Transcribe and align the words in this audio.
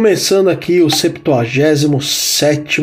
Começando 0.00 0.48
aqui 0.48 0.80
o 0.80 0.88
77 0.88 2.82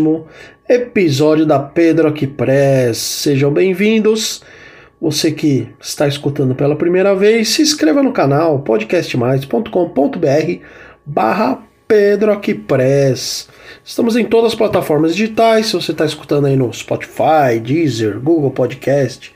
episódio 0.70 1.48
da 1.48 1.58
Pedro 1.58 2.08
Aqui 2.08 2.28
Press. 2.28 3.00
Sejam 3.00 3.52
bem-vindos. 3.52 4.44
Você 5.02 5.32
que 5.32 5.68
está 5.82 6.08
escutando 6.08 6.54
pela 6.54 6.76
primeira 6.76 7.16
vez, 7.16 7.50
se 7.50 7.64
inscreva 7.64 8.04
no 8.04 8.12
canal 8.12 8.60
podcastmais.com.br 8.60 10.62
barra 11.04 11.64
Pedro 11.88 12.32
Aqui 12.32 12.54
Press. 12.54 13.50
Estamos 13.84 14.16
em 14.16 14.24
todas 14.24 14.52
as 14.52 14.58
plataformas 14.58 15.16
digitais. 15.16 15.66
Se 15.66 15.74
você 15.74 15.94
está 15.94 16.06
escutando 16.06 16.46
aí 16.46 16.56
no 16.56 16.72
Spotify, 16.72 17.60
Deezer, 17.60 18.20
Google 18.20 18.52
Podcast 18.52 19.34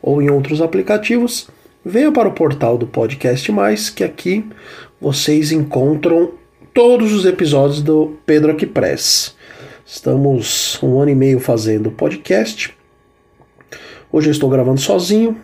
ou 0.00 0.22
em 0.22 0.30
outros 0.30 0.62
aplicativos, 0.62 1.48
venha 1.84 2.12
para 2.12 2.28
o 2.28 2.32
portal 2.32 2.78
do 2.78 2.86
Podcast 2.86 3.50
Mais, 3.50 3.90
que 3.90 4.04
aqui 4.04 4.44
vocês 5.00 5.50
encontram 5.50 6.45
todos 6.76 7.14
os 7.14 7.24
episódios 7.24 7.80
do 7.80 8.18
Pedro 8.26 8.52
Aqui 8.52 8.66
Press. 8.66 9.34
Estamos 9.86 10.78
um 10.82 11.00
ano 11.00 11.10
e 11.10 11.14
meio 11.14 11.40
fazendo 11.40 11.90
podcast. 11.90 12.76
Hoje 14.12 14.28
eu 14.28 14.32
estou 14.32 14.50
gravando 14.50 14.78
sozinho, 14.78 15.40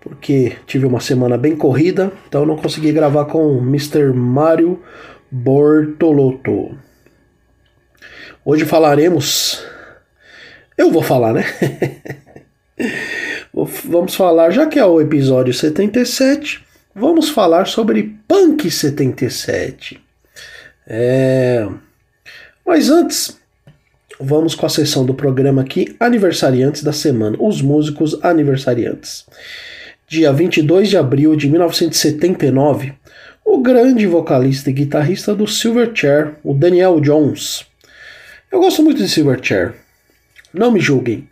porque 0.00 0.56
tive 0.66 0.84
uma 0.84 0.98
semana 0.98 1.38
bem 1.38 1.54
corrida, 1.54 2.10
então 2.26 2.44
não 2.44 2.56
consegui 2.56 2.90
gravar 2.90 3.26
com 3.26 3.56
o 3.56 3.58
Mr. 3.58 4.12
Mário 4.12 4.82
Bortolotto. 5.30 6.76
Hoje 8.44 8.64
falaremos. 8.64 9.64
Eu 10.76 10.90
vou 10.90 11.04
falar, 11.04 11.34
né? 11.34 11.44
vamos 13.84 14.16
falar, 14.16 14.50
já 14.50 14.66
que 14.66 14.80
é 14.80 14.84
o 14.84 15.00
episódio 15.00 15.54
77, 15.54 16.64
vamos 16.92 17.28
falar 17.28 17.68
sobre 17.68 18.18
Punk 18.26 18.68
77. 18.68 20.07
É... 20.90 21.68
Mas 22.66 22.88
antes, 22.88 23.38
vamos 24.18 24.54
com 24.54 24.64
a 24.64 24.70
sessão 24.70 25.04
do 25.04 25.12
programa 25.12 25.60
aqui, 25.60 25.94
aniversariantes 26.00 26.82
da 26.82 26.92
semana, 26.92 27.36
os 27.38 27.60
músicos 27.60 28.18
aniversariantes. 28.24 29.26
Dia 30.08 30.32
22 30.32 30.88
de 30.88 30.96
abril 30.96 31.36
de 31.36 31.48
1979, 31.50 32.94
o 33.44 33.58
grande 33.58 34.06
vocalista 34.06 34.70
e 34.70 34.72
guitarrista 34.72 35.34
do 35.34 35.46
Silverchair, 35.46 36.36
o 36.42 36.54
Daniel 36.54 36.98
Jones. 37.00 37.66
Eu 38.50 38.60
gosto 38.60 38.82
muito 38.82 39.02
de 39.02 39.08
Silverchair, 39.08 39.74
não 40.54 40.70
me 40.70 40.80
julguem. 40.80 41.28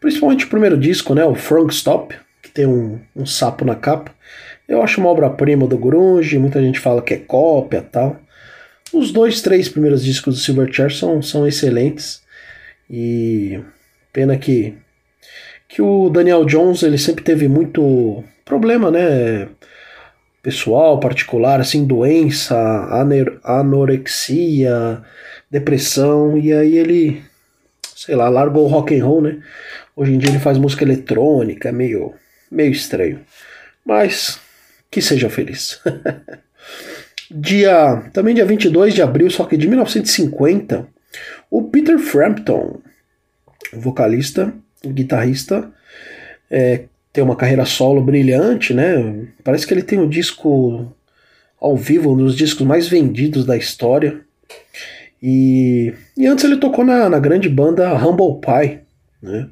Principalmente 0.00 0.46
o 0.46 0.48
primeiro 0.48 0.78
disco, 0.78 1.14
né, 1.14 1.24
o 1.24 1.34
Frank 1.34 1.72
Stop, 1.72 2.14
que 2.42 2.50
tem 2.50 2.66
um, 2.66 2.98
um 3.14 3.26
sapo 3.26 3.64
na 3.64 3.74
capa. 3.74 4.14
Eu 4.66 4.82
acho 4.82 5.00
uma 5.00 5.10
obra-prima 5.10 5.66
do 5.66 5.76
grunge, 5.76 6.38
muita 6.38 6.62
gente 6.62 6.80
fala 6.80 7.02
que 7.02 7.14
é 7.14 7.18
cópia 7.18 7.82
tal. 7.82 8.18
Os 8.94 9.10
dois, 9.10 9.42
três 9.42 9.68
primeiros 9.68 10.04
discos 10.04 10.36
do 10.36 10.40
Silverchair 10.40 10.94
são, 10.94 11.20
são 11.20 11.44
excelentes. 11.48 12.22
E 12.88 13.60
pena 14.12 14.38
que, 14.38 14.74
que 15.68 15.82
o 15.82 16.08
Daniel 16.08 16.44
Jones 16.44 16.84
ele 16.84 16.96
sempre 16.96 17.24
teve 17.24 17.48
muito 17.48 18.22
problema, 18.44 18.92
né? 18.92 19.48
Pessoal, 20.40 21.00
particular, 21.00 21.60
assim, 21.60 21.84
doença, 21.84 22.56
anorexia, 23.42 25.02
depressão, 25.50 26.38
e 26.38 26.52
aí 26.52 26.78
ele, 26.78 27.20
sei 27.96 28.14
lá, 28.14 28.28
largou 28.28 28.64
o 28.64 28.68
rock 28.68 28.96
and 28.96 29.04
roll, 29.04 29.22
né? 29.22 29.42
Hoje 29.96 30.12
em 30.12 30.18
dia 30.18 30.30
ele 30.30 30.38
faz 30.38 30.56
música 30.56 30.84
eletrônica, 30.84 31.72
meio, 31.72 32.14
meio 32.48 32.70
estranho. 32.70 33.22
Mas 33.84 34.38
que 34.88 35.02
seja 35.02 35.28
feliz. 35.28 35.80
Dia, 37.36 38.10
também 38.12 38.32
dia 38.32 38.44
22 38.44 38.94
de 38.94 39.02
abril, 39.02 39.28
só 39.28 39.44
que 39.44 39.56
de 39.56 39.66
1950, 39.66 40.86
o 41.50 41.64
Peter 41.64 41.98
Frampton, 41.98 42.80
vocalista, 43.72 44.54
guitarrista, 44.86 45.68
é, 46.48 46.84
tem 47.12 47.24
uma 47.24 47.34
carreira 47.34 47.64
solo 47.64 48.00
brilhante, 48.00 48.72
né? 48.72 49.26
Parece 49.42 49.66
que 49.66 49.74
ele 49.74 49.82
tem 49.82 49.98
um 49.98 50.08
disco 50.08 50.94
ao 51.60 51.76
vivo, 51.76 52.12
um 52.12 52.16
dos 52.16 52.36
discos 52.36 52.64
mais 52.64 52.86
vendidos 52.86 53.44
da 53.44 53.56
história. 53.56 54.20
E, 55.20 55.92
e 56.16 56.26
antes 56.26 56.44
ele 56.44 56.58
tocou 56.58 56.84
na, 56.84 57.08
na 57.08 57.18
grande 57.18 57.48
banda 57.48 57.92
Humble 57.94 58.40
Pie, 58.40 58.80
né? 59.20 59.48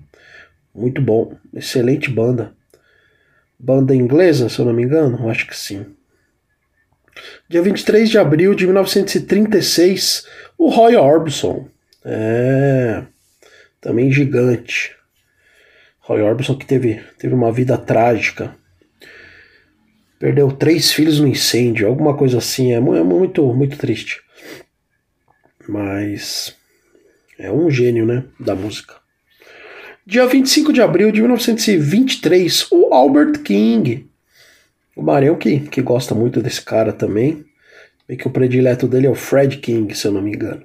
Muito 0.73 1.03
bom, 1.03 1.35
excelente 1.53 2.09
banda. 2.09 2.53
Banda 3.59 3.93
inglesa, 3.93 4.49
se 4.49 4.61
eu 4.61 4.67
não 4.67 4.73
me 4.73 4.85
engano, 4.85 5.29
acho 5.29 5.49
que 5.49 5.57
sim. 5.57 5.85
Dia 7.49 7.63
23 7.63 8.09
de 8.09 8.19
abril 8.19 8.55
de 8.55 8.65
1936, 8.65 10.27
o 10.59 10.69
Roy 10.69 10.97
Orbison. 10.97 11.69
É. 12.05 13.03
Também 13.81 14.11
gigante. 14.11 14.97
Roy 16.01 16.23
Orbison 16.23 16.57
que 16.57 16.67
teve, 16.67 17.03
teve 17.19 17.35
uma 17.35 17.53
vida 17.53 17.77
trágica. 17.77 18.57
Perdeu 20.19 20.53
três 20.53 20.93
filhos 20.93 21.19
no 21.19 21.27
incêndio, 21.27 21.87
alguma 21.87 22.17
coisa 22.17 22.39
assim. 22.39 22.73
É, 22.73 22.77
é 22.77 22.81
muito, 22.81 23.45
muito 23.53 23.77
triste. 23.77 24.21
Mas. 25.69 26.55
É 27.39 27.51
um 27.51 27.71
gênio, 27.71 28.07
né? 28.07 28.25
Da 28.39 28.55
música. 28.55 28.95
Dia 30.07 30.27
25 30.27 30.73
de 30.73 30.81
abril 30.81 31.11
de 31.11 31.21
1923, 31.21 32.69
o 32.71 32.93
Albert 32.93 33.43
King. 33.43 34.09
O 34.95 35.03
Marião 35.03 35.37
que, 35.37 35.61
que 35.61 35.83
gosta 35.83 36.15
muito 36.15 36.43
desse 36.43 36.63
cara 36.63 36.93
também. 36.93 37.45
Meio 38.09 38.21
que 38.21 38.27
o 38.27 38.31
predileto 38.31 38.87
dele 38.87 39.07
é 39.07 39.11
o 39.11 39.15
Fred 39.15 39.59
King, 39.59 39.95
se 39.95 40.07
eu 40.07 40.13
não 40.13 40.21
me 40.21 40.33
engano. 40.33 40.65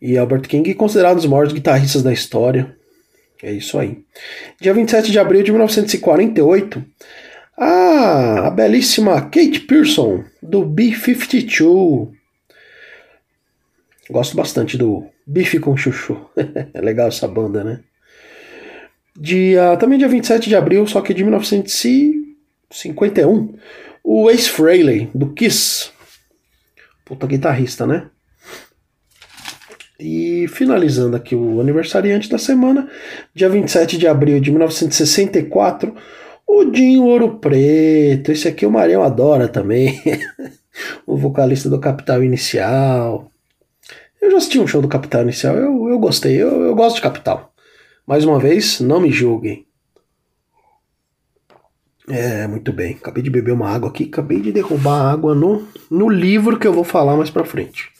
E 0.00 0.16
Albert 0.16 0.42
King 0.42 0.70
é 0.70 0.74
considerado 0.74 1.14
um 1.14 1.16
dos 1.16 1.26
maiores 1.26 1.52
guitarristas 1.52 2.02
da 2.02 2.12
história. 2.12 2.76
É 3.42 3.52
isso 3.52 3.78
aí. 3.78 4.04
Dia 4.60 4.74
27 4.74 5.10
de 5.10 5.18
abril 5.18 5.42
de 5.42 5.50
1948, 5.50 6.84
a, 7.56 8.46
a 8.46 8.50
belíssima 8.50 9.20
Kate 9.20 9.60
Pearson, 9.60 10.24
do 10.42 10.64
B-52. 10.64 12.12
Gosto 14.10 14.36
bastante 14.36 14.76
do 14.76 15.06
Bife 15.26 15.58
com 15.58 15.76
Chuchu. 15.76 16.18
é 16.72 16.80
legal 16.80 17.08
essa 17.08 17.28
banda, 17.28 17.62
né? 17.62 17.80
Dia, 19.20 19.76
também 19.76 19.98
dia 19.98 20.06
27 20.06 20.48
de 20.48 20.54
abril, 20.54 20.86
só 20.86 21.00
que 21.00 21.12
de 21.12 21.24
1951, 21.24 23.56
o 24.04 24.30
Ace 24.30 24.48
Frehley, 24.48 25.10
do 25.12 25.32
Kiss. 25.32 25.90
Puta 27.04 27.26
guitarrista, 27.26 27.84
né? 27.84 28.06
E 29.98 30.46
finalizando 30.46 31.16
aqui 31.16 31.34
o 31.34 31.60
aniversariante 31.60 32.30
da 32.30 32.38
semana, 32.38 32.88
dia 33.34 33.48
27 33.48 33.98
de 33.98 34.06
abril 34.06 34.38
de 34.38 34.52
1964, 34.52 35.96
o 36.46 36.64
Dinho 36.66 37.02
Ouro 37.02 37.38
Preto. 37.38 38.30
Esse 38.30 38.46
aqui 38.46 38.64
o 38.64 38.70
Marião 38.70 39.02
adora 39.02 39.48
também. 39.48 40.00
o 41.04 41.16
vocalista 41.16 41.68
do 41.68 41.80
Capital 41.80 42.22
Inicial. 42.22 43.28
Eu 44.22 44.30
já 44.30 44.36
assisti 44.36 44.60
um 44.60 44.66
show 44.68 44.80
do 44.80 44.86
Capital 44.86 45.22
Inicial, 45.22 45.56
eu, 45.56 45.88
eu 45.88 45.98
gostei, 45.98 46.40
eu, 46.40 46.62
eu 46.62 46.76
gosto 46.76 46.94
de 46.96 47.02
Capital. 47.02 47.52
Mais 48.08 48.24
uma 48.24 48.38
vez, 48.38 48.80
não 48.80 49.00
me 49.00 49.12
julguem. 49.12 49.66
É, 52.08 52.46
muito 52.46 52.72
bem. 52.72 52.94
Acabei 52.94 53.22
de 53.22 53.28
beber 53.28 53.52
uma 53.52 53.68
água 53.68 53.90
aqui, 53.90 54.04
acabei 54.04 54.40
de 54.40 54.50
derrubar 54.50 55.12
água 55.12 55.34
no, 55.34 55.68
no 55.90 56.08
livro 56.08 56.58
que 56.58 56.66
eu 56.66 56.72
vou 56.72 56.84
falar 56.84 57.18
mais 57.18 57.28
pra 57.28 57.44
frente. 57.44 57.90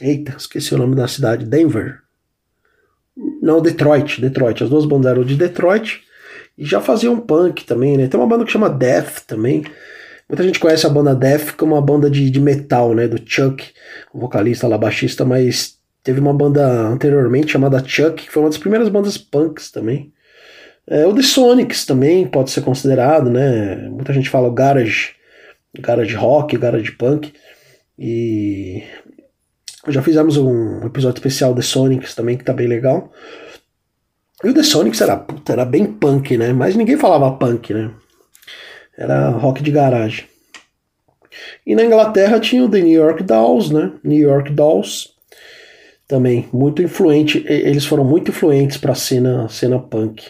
Eita, 0.00 0.34
esqueci 0.36 0.74
o 0.74 0.78
nome 0.78 0.94
da 0.94 1.08
cidade. 1.08 1.46
Denver. 1.46 2.00
Não, 3.40 3.62
Detroit. 3.62 4.20
Detroit. 4.20 4.62
As 4.62 4.70
duas 4.70 4.84
bandas 4.84 5.10
eram 5.10 5.24
de 5.24 5.36
Detroit 5.36 6.02
e 6.58 6.64
já 6.64 6.80
faziam 6.80 7.18
punk 7.18 7.64
também, 7.64 7.96
né? 7.96 8.08
Tem 8.08 8.18
uma 8.18 8.26
banda 8.26 8.44
que 8.44 8.52
chama 8.52 8.68
Death 8.68 9.20
também. 9.26 9.64
Muita 10.28 10.42
gente 10.42 10.58
conhece 10.58 10.86
a 10.86 10.90
banda 10.90 11.14
Death 11.14 11.52
como 11.56 11.74
uma 11.74 11.82
banda 11.82 12.10
de, 12.10 12.30
de 12.30 12.40
metal, 12.40 12.94
né? 12.94 13.06
Do 13.06 13.20
Chuck, 13.24 13.64
o 14.12 14.18
vocalista 14.18 14.66
lá, 14.66 14.76
baixista, 14.76 15.24
mas 15.24 15.78
teve 16.02 16.20
uma 16.20 16.34
banda 16.34 16.66
anteriormente 16.88 17.52
chamada 17.52 17.82
Chuck, 17.84 18.24
que 18.24 18.30
foi 18.30 18.42
uma 18.42 18.48
das 18.48 18.58
primeiras 18.58 18.88
bandas 18.88 19.16
punks 19.16 19.70
também. 19.70 20.12
É, 20.88 21.04
o 21.04 21.12
The 21.12 21.22
Sonics 21.22 21.84
também 21.84 22.26
pode 22.26 22.50
ser 22.50 22.62
considerado, 22.62 23.28
né? 23.28 23.88
Muita 23.88 24.12
gente 24.12 24.30
fala 24.30 24.52
garage, 24.52 25.14
garage 25.78 26.14
rock, 26.14 26.56
garage 26.56 26.92
punk. 26.92 27.32
E 27.98 28.84
já 29.88 30.00
fizemos 30.00 30.36
um 30.36 30.86
episódio 30.86 31.18
especial 31.18 31.54
The 31.54 31.62
Sonics 31.62 32.14
também, 32.14 32.38
que 32.38 32.44
tá 32.44 32.52
bem 32.52 32.68
legal. 32.68 33.12
E 34.44 34.48
o 34.48 34.54
The 34.54 34.62
Sonics 34.62 35.00
era, 35.00 35.16
puta, 35.16 35.52
era 35.52 35.64
bem 35.64 35.86
punk, 35.86 36.36
né? 36.36 36.52
Mas 36.52 36.76
ninguém 36.76 36.96
falava 36.96 37.36
punk, 37.36 37.74
né? 37.74 37.90
Era 38.96 39.30
rock 39.30 39.62
de 39.62 39.72
garagem. 39.72 40.26
E 41.66 41.74
na 41.74 41.84
Inglaterra 41.84 42.38
tinha 42.38 42.64
o 42.64 42.68
The 42.68 42.80
New 42.80 42.92
York 42.92 43.24
Dolls, 43.24 43.74
né? 43.74 43.92
New 44.04 44.18
York 44.18 44.52
Dolls. 44.52 45.10
Também 46.06 46.48
muito 46.52 46.80
influente. 46.80 47.44
Eles 47.48 47.84
foram 47.84 48.04
muito 48.04 48.30
influentes 48.30 48.76
para 48.76 48.92
a 48.92 48.94
cena, 48.94 49.48
cena 49.48 49.80
punk 49.80 50.22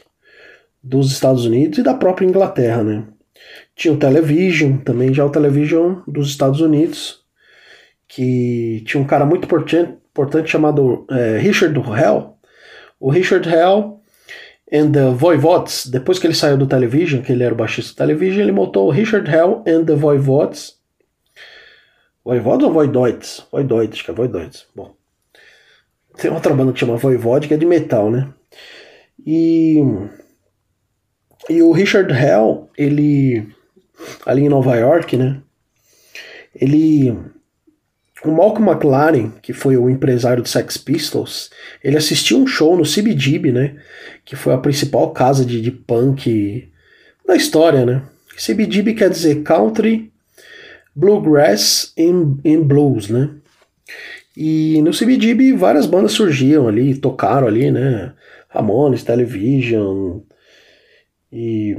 dos 0.88 1.10
Estados 1.10 1.44
Unidos 1.44 1.78
e 1.78 1.82
da 1.82 1.94
própria 1.94 2.26
Inglaterra, 2.26 2.82
né? 2.82 3.04
Tinha 3.74 3.92
o 3.92 3.98
Television, 3.98 4.78
também 4.78 5.12
já 5.12 5.24
o 5.24 5.30
Television 5.30 5.96
dos 6.06 6.28
Estados 6.28 6.60
Unidos, 6.60 7.24
que 8.08 8.82
tinha 8.86 9.02
um 9.02 9.06
cara 9.06 9.26
muito 9.26 9.44
importante, 9.44 10.50
chamado 10.50 11.06
é, 11.10 11.38
Richard 11.38 11.78
Hell. 11.78 12.36
O 12.98 13.10
Richard 13.10 13.46
Hell 13.48 14.00
and 14.72 14.92
the 14.92 15.10
Voivods, 15.10 15.86
depois 15.86 16.18
que 16.18 16.26
ele 16.26 16.34
saiu 16.34 16.56
do 16.56 16.66
Television, 16.66 17.20
que 17.20 17.32
ele 17.32 17.44
era 17.44 17.52
o 17.52 17.56
baixista 17.56 17.92
do 17.92 17.96
Television, 17.96 18.42
ele 18.42 18.52
montou 18.52 18.86
o 18.86 18.90
Richard 18.90 19.30
Hell 19.30 19.62
and 19.66 19.84
the 19.84 19.94
Voivods. 19.94 20.76
Voivods 22.24 22.64
ou 22.64 22.72
Voidoids? 22.72 23.46
Voidoids, 23.52 23.94
acho 23.94 24.04
que 24.04 24.10
é 24.10 24.14
Voidoids. 24.14 24.66
Bom, 24.74 24.96
tem 26.16 26.30
outra 26.30 26.54
banda 26.54 26.72
que 26.72 26.80
chama 26.80 26.96
Voivod, 26.96 27.46
que 27.46 27.54
é 27.54 27.56
de 27.56 27.66
metal, 27.66 28.10
né? 28.10 28.28
E 29.24 29.78
e 31.48 31.62
o 31.62 31.72
Richard 31.72 32.12
Hell, 32.12 32.68
ele 32.76 33.48
ali 34.24 34.42
em 34.42 34.48
Nova 34.48 34.76
York, 34.76 35.16
né? 35.16 35.40
Ele 36.54 37.14
o 38.24 38.30
Malcolm 38.30 38.70
McLaren, 38.70 39.30
que 39.42 39.52
foi 39.52 39.76
o 39.76 39.88
empresário 39.88 40.42
do 40.42 40.48
Sex 40.48 40.76
Pistols, 40.76 41.50
ele 41.82 41.96
assistiu 41.96 42.38
um 42.38 42.46
show 42.46 42.76
no 42.76 42.82
CBGB, 42.82 43.52
né? 43.52 43.76
Que 44.24 44.34
foi 44.34 44.52
a 44.52 44.58
principal 44.58 45.12
casa 45.12 45.44
de, 45.44 45.60
de 45.60 45.70
punk 45.70 46.68
da 47.26 47.36
história, 47.36 47.84
né? 47.84 48.02
CBGB 48.36 48.94
quer 48.94 49.10
dizer 49.10 49.42
Country, 49.42 50.12
Bluegrass 50.94 51.92
and, 51.98 52.62
Blues, 52.62 53.08
né? 53.08 53.30
E 54.36 54.80
no 54.82 54.90
CBGB 54.90 55.52
várias 55.54 55.86
bandas 55.86 56.12
surgiam 56.12 56.68
ali, 56.68 56.94
tocaram 56.96 57.46
ali, 57.46 57.70
né? 57.70 58.12
Ramones, 58.48 59.02
Television, 59.02 60.20
e 61.32 61.76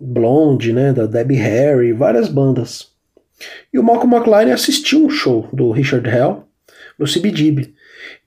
Blonde, 0.00 0.72
né, 0.72 0.92
da 0.92 1.06
Debbie 1.06 1.36
Harry, 1.36 1.92
várias 1.92 2.28
bandas. 2.28 2.88
E 3.72 3.78
o 3.78 3.82
Malcolm 3.82 4.16
McLaren 4.16 4.52
assistiu 4.52 5.04
um 5.04 5.10
show 5.10 5.48
do 5.52 5.70
Richard 5.70 6.08
Hell 6.08 6.44
no 6.98 7.06
CBGB. 7.06 7.74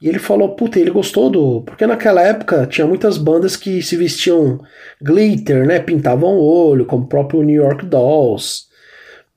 E 0.01 0.07
ele 0.07 0.19
falou, 0.19 0.55
puta, 0.55 0.79
ele 0.79 0.91
gostou 0.91 1.29
do. 1.29 1.61
Porque 1.61 1.85
naquela 1.85 2.21
época 2.21 2.65
tinha 2.65 2.87
muitas 2.87 3.17
bandas 3.17 3.55
que 3.55 3.81
se 3.81 3.95
vestiam 3.95 4.59
glitter, 5.01 5.65
né? 5.65 5.79
Pintavam 5.79 6.35
o 6.35 6.43
olho, 6.43 6.85
como 6.85 7.03
o 7.03 7.07
próprio 7.07 7.43
New 7.43 7.55
York 7.55 7.85
Dolls, 7.85 8.65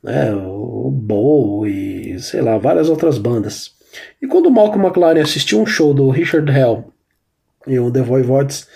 né? 0.03 0.35
O 0.35 0.91
Bowie, 0.91 2.19
sei 2.21 2.41
lá, 2.41 2.59
várias 2.59 2.89
outras 2.89 3.19
bandas. 3.19 3.73
E 4.21 4.27
quando 4.27 4.47
o 4.47 4.51
Malcolm 4.51 4.85
McLaren 4.85 5.21
assistiu 5.21 5.61
um 5.61 5.67
show 5.67 5.95
do 5.95 6.11
Richard 6.11 6.51
Hell 6.51 6.93
e 7.67 7.79
o 7.79 7.91
The 7.91 8.03
Voivods, 8.03 8.67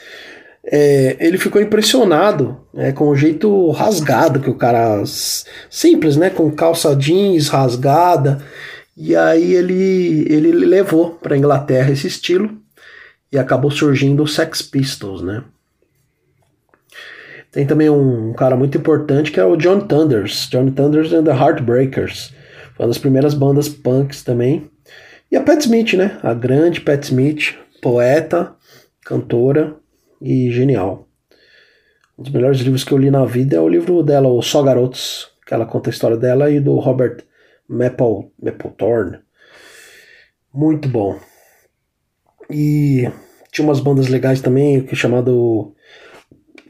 é, 0.71 1.17
ele 1.19 1.39
ficou 1.39 1.63
impressionado 1.63 2.61
né, 2.75 2.93
com 2.93 3.09
o 3.09 3.17
jeito 3.17 3.71
rasgado 3.71 4.39
que 4.39 4.51
o 4.51 4.55
cara. 4.55 5.03
Simples, 5.71 6.17
né? 6.17 6.29
Com 6.29 6.51
calça 6.51 6.95
jeans 6.95 7.49
rasgada. 7.49 8.39
E 8.95 9.17
aí 9.17 9.55
ele, 9.55 10.27
ele 10.29 10.53
levou 10.53 11.13
para 11.13 11.37
Inglaterra 11.37 11.91
esse 11.91 12.07
estilo 12.07 12.59
e 13.33 13.39
acabou 13.39 13.71
surgindo 13.71 14.23
o 14.23 14.29
Sex 14.29 14.61
Pistols, 14.61 15.23
né? 15.23 15.43
Tem 17.51 17.67
também 17.67 17.89
um 17.89 18.35
cara 18.35 18.55
muito 18.55 18.77
importante 18.77 19.33
que 19.33 19.41
é 19.41 19.45
o 19.45 19.57
John 19.57 19.81
Thunders, 19.81 20.49
John 20.51 20.71
Thunders 20.71 21.13
and 21.15 21.25
the 21.25 21.31
Heartbreakers. 21.31 22.35
Foi 22.75 22.85
uma 22.85 22.89
das 22.89 22.99
primeiras 22.99 23.33
bandas 23.33 23.69
punks 23.71 24.23
também. 24.23 24.71
E 25.31 25.37
a 25.37 25.41
Pat 25.41 25.61
Smith, 25.63 25.95
né? 25.95 26.19
A 26.23 26.35
grande 26.35 26.83
Pat 26.83 27.03
Smith, 27.03 27.55
poeta, 27.81 28.53
cantora 29.03 29.78
e 30.21 30.51
genial. 30.51 31.09
Um 32.19 32.23
dos 32.23 32.33
melhores 32.33 32.61
livros 32.61 32.85
que 32.85 32.93
eu 32.93 32.99
li 32.99 33.11
na 33.11 33.25
vida 33.25 33.57
é 33.57 33.61
o 33.61 33.69
livro 33.69 34.03
dela, 34.03 34.29
O 34.29 34.43
Só 34.43 34.63
Garotos, 34.63 35.31
que 35.47 35.55
ela 35.55 35.67
conta 35.67 35.89
a 35.89 35.93
história 35.93 36.17
dela 36.17 36.51
e 36.51 36.61
do 36.61 36.77
Robert 36.79 37.25
Maple, 37.69 38.31
Mapplethorne. 38.43 39.19
Muito 40.53 40.89
bom. 40.89 41.19
E 42.51 43.09
tinha 43.53 43.65
umas 43.65 43.81
bandas 43.81 44.09
legais 44.09 44.41
também, 44.41 44.83
que 44.83 44.95
é 44.95 44.97
chamado 44.97 45.75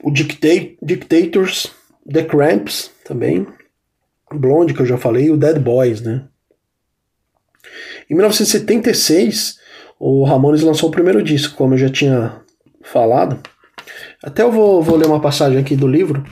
o 0.03 0.11
Dictators, 0.11 1.73
The 2.11 2.25
Cramps 2.25 2.91
também, 3.05 3.47
Blonde, 4.33 4.75
que 4.75 4.81
eu 4.81 4.87
já 4.87 4.99
falei, 4.99 5.27
e 5.27 5.31
o 5.31 5.37
Dead 5.37 5.59
Boys, 5.59 6.01
né? 6.01 6.27
Em 8.11 8.15
1976, 8.15 9.59
o 9.99 10.25
Ramones 10.25 10.63
lançou 10.63 10.89
o 10.89 10.93
primeiro 10.93 11.23
disco, 11.23 11.57
como 11.57 11.75
eu 11.75 11.79
já 11.79 11.89
tinha 11.89 12.41
falado. 12.93 13.41
Até 14.23 14.43
eu 14.43 14.51
vou, 14.51 14.83
vou 14.83 14.97
ler 14.97 15.07
uma 15.07 15.21
passagem 15.21 15.59
aqui 15.59 15.77
do 15.77 15.87
livro, 15.87 16.25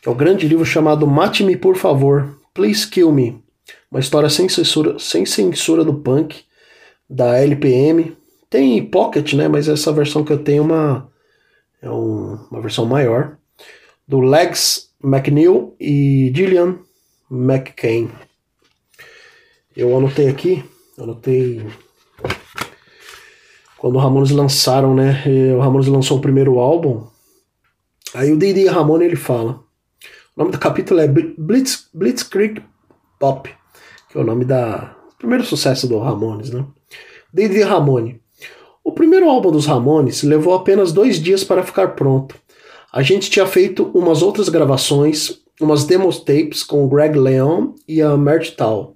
que 0.00 0.08
é 0.08 0.12
o 0.12 0.14
grande 0.14 0.46
livro 0.46 0.64
chamado 0.64 1.06
Mate-me, 1.06 1.56
por 1.56 1.76
favor, 1.76 2.38
Please 2.52 2.86
Kill 2.86 3.12
Me. 3.12 3.42
Uma 3.90 4.00
história 4.00 4.28
sem 4.28 4.48
censura, 4.48 4.98
sem 4.98 5.24
censura 5.24 5.84
do 5.84 5.94
punk, 5.94 6.44
da 7.08 7.38
LPM. 7.38 8.16
Tem 8.50 8.84
Pocket, 8.84 9.34
né? 9.34 9.48
Mas 9.48 9.68
essa 9.68 9.92
versão 9.92 10.24
que 10.24 10.32
eu 10.32 10.42
tenho 10.42 10.62
é 10.62 10.66
uma, 10.66 11.12
é 11.82 11.90
um, 11.90 12.38
uma 12.50 12.60
versão 12.60 12.86
maior. 12.86 13.36
Do 14.06 14.20
Legs 14.20 14.90
McNeil 15.02 15.74
e 15.80 16.32
Gillian 16.34 16.78
McCain. 17.30 18.10
Eu 19.76 19.96
anotei 19.96 20.28
aqui, 20.28 20.64
anotei 20.98 21.64
quando 23.84 23.96
o 23.96 23.98
Ramones 23.98 24.30
lançaram, 24.30 24.94
né? 24.94 25.22
O 25.54 25.60
Ramones 25.60 25.88
lançou 25.88 26.16
o 26.16 26.20
primeiro 26.22 26.58
álbum. 26.58 27.02
Aí 28.14 28.32
o 28.32 28.38
Didi 28.38 28.66
Ramone 28.66 29.04
ele 29.04 29.14
fala. 29.14 29.62
O 30.34 30.40
nome 30.40 30.52
do 30.52 30.58
capítulo 30.58 31.00
é 31.00 31.06
Blitz, 31.06 31.90
Blitzkrieg 31.92 32.62
Pop, 33.20 33.54
que 34.08 34.16
é 34.16 34.20
o 34.22 34.24
nome 34.24 34.46
da 34.46 34.96
primeiro 35.18 35.44
sucesso 35.44 35.86
do 35.86 35.98
Ramones, 35.98 36.48
né? 36.48 36.64
Didi 37.30 37.60
Ramone. 37.60 38.22
O 38.82 38.90
primeiro 38.90 39.28
álbum 39.28 39.52
dos 39.52 39.66
Ramones 39.66 40.22
levou 40.22 40.54
apenas 40.54 40.90
dois 40.90 41.20
dias 41.20 41.44
para 41.44 41.62
ficar 41.62 41.88
pronto. 41.88 42.36
A 42.90 43.02
gente 43.02 43.30
tinha 43.30 43.46
feito 43.46 43.90
umas 43.92 44.22
outras 44.22 44.48
gravações, 44.48 45.42
umas 45.60 45.84
demos 45.84 46.20
tapes 46.20 46.62
com 46.62 46.86
o 46.86 46.88
Greg 46.88 47.18
Leon 47.18 47.74
e 47.86 48.00
a 48.00 48.16
Mert 48.16 48.56
Tal. 48.56 48.93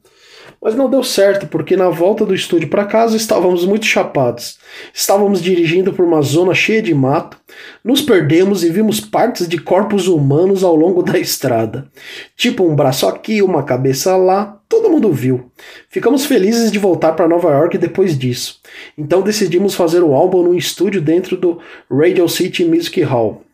Mas 0.60 0.74
não 0.74 0.90
deu 0.90 1.04
certo 1.04 1.46
porque 1.46 1.76
na 1.76 1.88
volta 1.88 2.26
do 2.26 2.34
estúdio 2.34 2.68
para 2.68 2.84
casa 2.84 3.16
estávamos 3.16 3.64
muito 3.64 3.86
chapados. 3.86 4.58
Estávamos 4.92 5.40
dirigindo 5.40 5.92
por 5.92 6.04
uma 6.04 6.20
zona 6.20 6.52
cheia 6.52 6.82
de 6.82 6.92
mato, 6.92 7.38
nos 7.84 8.02
perdemos 8.02 8.64
e 8.64 8.70
vimos 8.70 9.00
partes 9.00 9.48
de 9.48 9.58
corpos 9.58 10.08
humanos 10.08 10.64
ao 10.64 10.74
longo 10.74 11.02
da 11.02 11.18
estrada. 11.18 11.88
Tipo 12.36 12.64
um 12.64 12.74
braço 12.74 13.06
aqui, 13.06 13.40
uma 13.40 13.62
cabeça 13.62 14.16
lá, 14.16 14.60
todo 14.68 14.90
mundo 14.90 15.12
viu. 15.12 15.50
Ficamos 15.88 16.26
felizes 16.26 16.72
de 16.72 16.78
voltar 16.78 17.12
para 17.12 17.28
Nova 17.28 17.50
York 17.50 17.78
depois 17.78 18.18
disso. 18.18 18.60
Então 18.96 19.22
decidimos 19.22 19.74
fazer 19.74 20.02
o 20.02 20.12
álbum 20.12 20.42
num 20.42 20.54
estúdio 20.54 21.00
dentro 21.00 21.36
do 21.36 21.60
Radio 21.88 22.28
City 22.28 22.64
Music 22.64 23.00
Hall. 23.02 23.44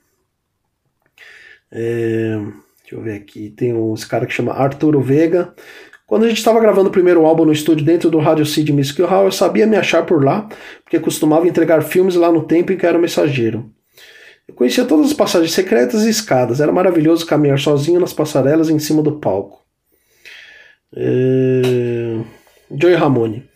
É... 1.71 2.39
Deixa 2.85 2.97
eu 2.97 3.03
ver 3.03 3.17
aqui. 3.17 3.51
Tem 3.51 3.73
um 3.73 3.95
cara 4.09 4.27
que 4.27 4.33
chama 4.33 4.53
Arturo 4.53 5.01
Vega. 5.01 5.55
Quando 6.07 6.25
a 6.25 6.29
gente 6.29 6.39
estava 6.39 6.61
gravando 6.61 6.91
o 6.91 6.93
primeiro 6.93 7.25
álbum 7.25 7.47
no 7.47 7.53
estúdio 7.53 7.85
dentro 7.85 8.11
do 8.11 8.19
Radio 8.19 8.45
City 8.45 8.73
Music 8.73 9.01
Hall, 9.03 9.25
eu 9.25 9.33
sabia 9.33 9.67
me 9.67 9.77
achar 9.77 10.05
por 10.05 10.23
lá, 10.23 10.47
porque 10.83 11.01
costumava 11.01 11.49
entregar 11.49 11.83
filmes 11.83 12.15
lá 12.15 12.31
no 12.31 12.45
tempo 12.45 12.73
em 12.73 12.77
que 12.77 12.85
era 12.85 12.99
mensageiro. 12.99 13.71
Eu 14.47 14.55
conhecia 14.55 14.85
todas 14.85 15.07
as 15.07 15.13
passagens 15.15 15.53
secretas 15.53 16.05
e 16.05 16.11
escadas, 16.11 16.61
era 16.61 16.71
maravilhoso 16.71 17.25
caminhar 17.25 17.59
sozinho 17.59 17.99
nas 17.99 18.13
passarelas 18.13 18.69
em 18.69 18.79
cima 18.79 19.03
do 19.03 19.13
palco. 19.13 19.65
É... 20.95 22.21
Joey 22.71 22.95
Ramone. 22.95 23.49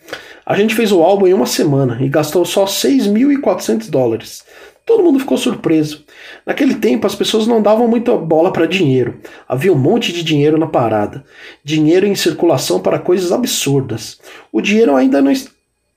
A 0.43 0.55
gente 0.55 0.73
fez 0.73 0.91
o 0.91 1.03
álbum 1.03 1.27
em 1.27 1.33
uma 1.33 1.45
semana 1.45 1.99
e 2.01 2.09
gastou 2.09 2.43
só 2.43 2.65
6.400 2.65 3.87
dólares. 3.91 4.43
Todo 4.89 5.03
mundo 5.03 5.19
ficou 5.19 5.37
surpreso. 5.37 6.03
Naquele 6.43 6.73
tempo 6.73 7.05
as 7.05 7.13
pessoas 7.13 7.45
não 7.45 7.61
davam 7.61 7.87
muita 7.87 8.17
bola 8.17 8.51
para 8.51 8.65
dinheiro. 8.65 9.19
Havia 9.47 9.71
um 9.71 9.77
monte 9.77 10.11
de 10.11 10.23
dinheiro 10.23 10.57
na 10.57 10.65
parada. 10.65 11.23
Dinheiro 11.63 12.07
em 12.07 12.15
circulação 12.15 12.79
para 12.79 12.97
coisas 12.97 13.31
absurdas. 13.31 14.19
O 14.51 14.59
dinheiro 14.59 14.95
ainda 14.95 15.21
não, 15.21 15.31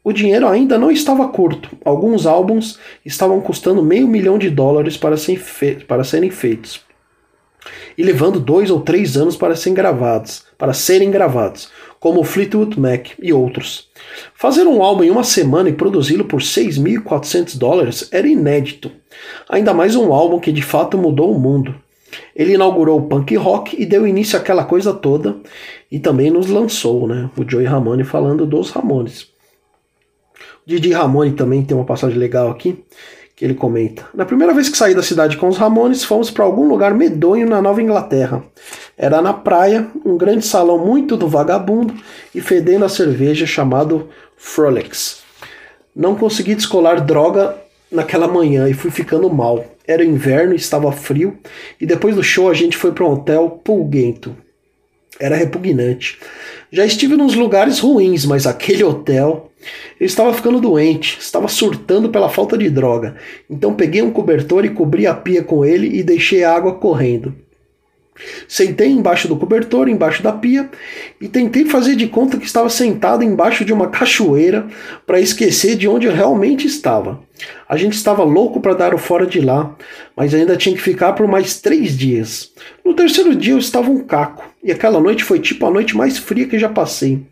o 0.05 0.13
dinheiro 0.13 0.47
ainda 0.47 0.77
não 0.77 0.91
estava 0.91 1.27
curto. 1.29 1.71
Alguns 1.83 2.27
álbuns 2.27 2.79
estavam 3.03 3.41
custando 3.41 3.83
meio 3.83 4.07
milhão 4.07 4.37
de 4.37 4.51
dólares 4.51 4.99
para, 4.99 5.17
para 5.89 6.05
serem 6.05 6.31
feitos. 6.31 6.83
E 7.97 8.03
levando 8.03 8.39
dois 8.39 8.71
ou 8.71 8.83
três 8.83 9.17
anos 9.17 9.39
para 9.39 9.57
serem 9.57 9.73
gravados, 9.75 10.45
para 10.59 10.75
serem 10.75 11.11
gravados 11.11 11.71
como 12.03 12.25
Fleetwood 12.25 12.81
Mac 12.81 13.11
e 13.23 13.33
outros. 13.33 13.89
Fazer 14.35 14.67
um 14.67 14.83
álbum 14.83 15.05
em 15.05 15.11
uma 15.13 15.23
semana 15.23 15.69
e 15.69 15.73
produzi-lo 15.73 16.25
por 16.25 16.41
6.400 16.41 17.57
dólares 17.57 18.09
era 18.11 18.27
inédito, 18.27 18.91
ainda 19.49 19.73
mais 19.73 19.95
um 19.95 20.13
álbum 20.13 20.41
que 20.41 20.51
de 20.51 20.63
fato 20.63 20.99
mudou 20.99 21.33
o 21.33 21.39
mundo. 21.39 21.73
Ele 22.35 22.55
inaugurou 22.55 22.99
o 22.99 23.07
punk 23.07 23.37
rock 23.37 23.81
e 23.81 23.87
deu 23.87 24.05
início 24.05 24.37
àquela 24.37 24.65
coisa 24.65 24.93
toda 24.93 25.37
e 25.93 26.01
também 26.01 26.29
nos 26.29 26.49
lançou, 26.49 27.07
né? 27.07 27.31
O 27.39 27.49
Joey 27.49 27.67
Ramone 27.67 28.03
falando 28.03 28.45
dos 28.45 28.71
Ramones. 28.71 29.29
O 30.67 30.67
Didi 30.67 30.93
Ramone 30.93 31.31
também 31.35 31.65
tem 31.65 31.77
uma 31.77 31.87
passagem 31.87 32.19
legal 32.19 32.51
aqui 32.51 32.85
que 33.37 33.45
ele 33.45 33.55
comenta. 33.55 34.07
Na 34.15 34.25
primeira 34.25 34.53
vez 34.53 34.69
que 34.69 34.77
saí 34.77 34.95
da 34.95 35.03
cidade 35.03 35.37
com 35.37 35.49
os 35.49 35.57
Ramones, 35.57 36.05
fomos 36.05 36.31
para 36.31 36.45
algum 36.45 36.69
lugar 36.69 36.95
medonho 36.95 37.49
na 37.49 37.63
Nova 37.63 37.81
Inglaterra. 37.81 38.43
Era 39.03 39.21
na 39.21 39.33
praia, 39.33 39.89
um 40.07 40.17
grande 40.17 40.47
salão 40.47 40.79
muito 40.79 41.17
do 41.17 41.27
vagabundo 41.27 41.93
e 42.33 42.41
fedendo 42.41 42.85
a 42.85 42.89
cerveja 42.89 43.45
chamado 43.45 44.09
Frolix. 44.37 45.25
Não 45.95 46.15
consegui 46.15 46.55
descolar 46.55 47.05
droga 47.05 47.57
naquela 47.91 48.29
manhã 48.29 48.69
e 48.69 48.75
fui 48.75 48.93
ficando 48.93 49.29
mal. 49.29 49.65
Era 49.89 50.05
inverno, 50.05 50.55
estava 50.55 50.93
frio 50.93 51.37
e 51.81 51.85
depois 51.85 52.15
do 52.15 52.23
show 52.23 52.49
a 52.49 52.55
gente 52.55 52.77
foi 52.77 52.93
para 52.93 53.05
um 53.05 53.15
hotel 53.15 53.61
pulguento. 53.65 54.37
Era 55.19 55.35
repugnante. 55.35 56.21
Já 56.71 56.87
estive 56.87 57.17
nos 57.17 57.35
lugares 57.35 57.81
ruins, 57.81 58.25
mas 58.25 58.47
aquele 58.47 58.85
hotel. 58.85 59.51
Eu 59.99 60.07
estava 60.07 60.33
ficando 60.33 60.61
doente, 60.61 61.19
estava 61.19 61.49
surtando 61.49 62.09
pela 62.09 62.29
falta 62.29 62.57
de 62.57 62.71
droga. 62.71 63.17
Então 63.51 63.75
peguei 63.75 64.01
um 64.01 64.13
cobertor 64.13 64.65
e 64.65 64.71
cobri 64.71 65.09
a 65.09 65.15
pia 65.15 65.43
com 65.43 65.65
ele 65.65 65.89
e 65.99 66.05
deixei 66.05 66.45
a 66.45 66.55
água 66.55 66.77
correndo. 66.77 67.35
Sentei 68.47 68.89
embaixo 68.89 69.27
do 69.27 69.37
cobertor, 69.37 69.89
embaixo 69.89 70.23
da 70.23 70.33
pia, 70.33 70.69
e 71.21 71.29
tentei 71.29 71.65
fazer 71.65 71.97
de 71.97 72.07
conta 72.07 72.37
que 72.37 72.45
estava 72.45 72.69
sentado 72.69 73.25
embaixo 73.25 73.65
de 73.65 73.73
uma 73.73 73.89
cachoeira 73.89 74.67
para 75.07 75.21
esquecer 75.21 75.77
de 75.77 75.89
onde 75.89 76.07
eu 76.07 76.13
realmente 76.13 76.67
estava. 76.67 77.21
A 77.69 77.77
gente 77.77 77.95
estava 77.95 78.23
louco 78.23 78.61
para 78.61 78.75
dar 78.75 78.95
o 78.95 78.99
fora 78.99 79.27
de 79.27 79.41
lá, 79.41 79.75
mas 80.17 80.35
ainda 80.35 80.57
tinha 80.57 80.75
que 80.75 80.83
ficar 80.83 81.15
por 81.15 81.27
mais 81.27 81.61
três 81.61 81.97
dias. 81.97 82.53
No 82.85 82.95
terceiro 82.95 83.35
dia 83.35 83.55
eu 83.55 83.59
estava 83.59 83.91
um 83.91 84.05
caco, 84.05 84.45
e 84.63 84.71
aquela 84.71 85.01
noite 85.01 85.25
foi 85.25 85.41
tipo 85.41 85.67
a 85.67 85.71
noite 85.71 85.97
mais 85.97 86.19
fria 86.19 86.47
que 86.47 86.59
já 86.59 86.69
passei. 86.69 87.27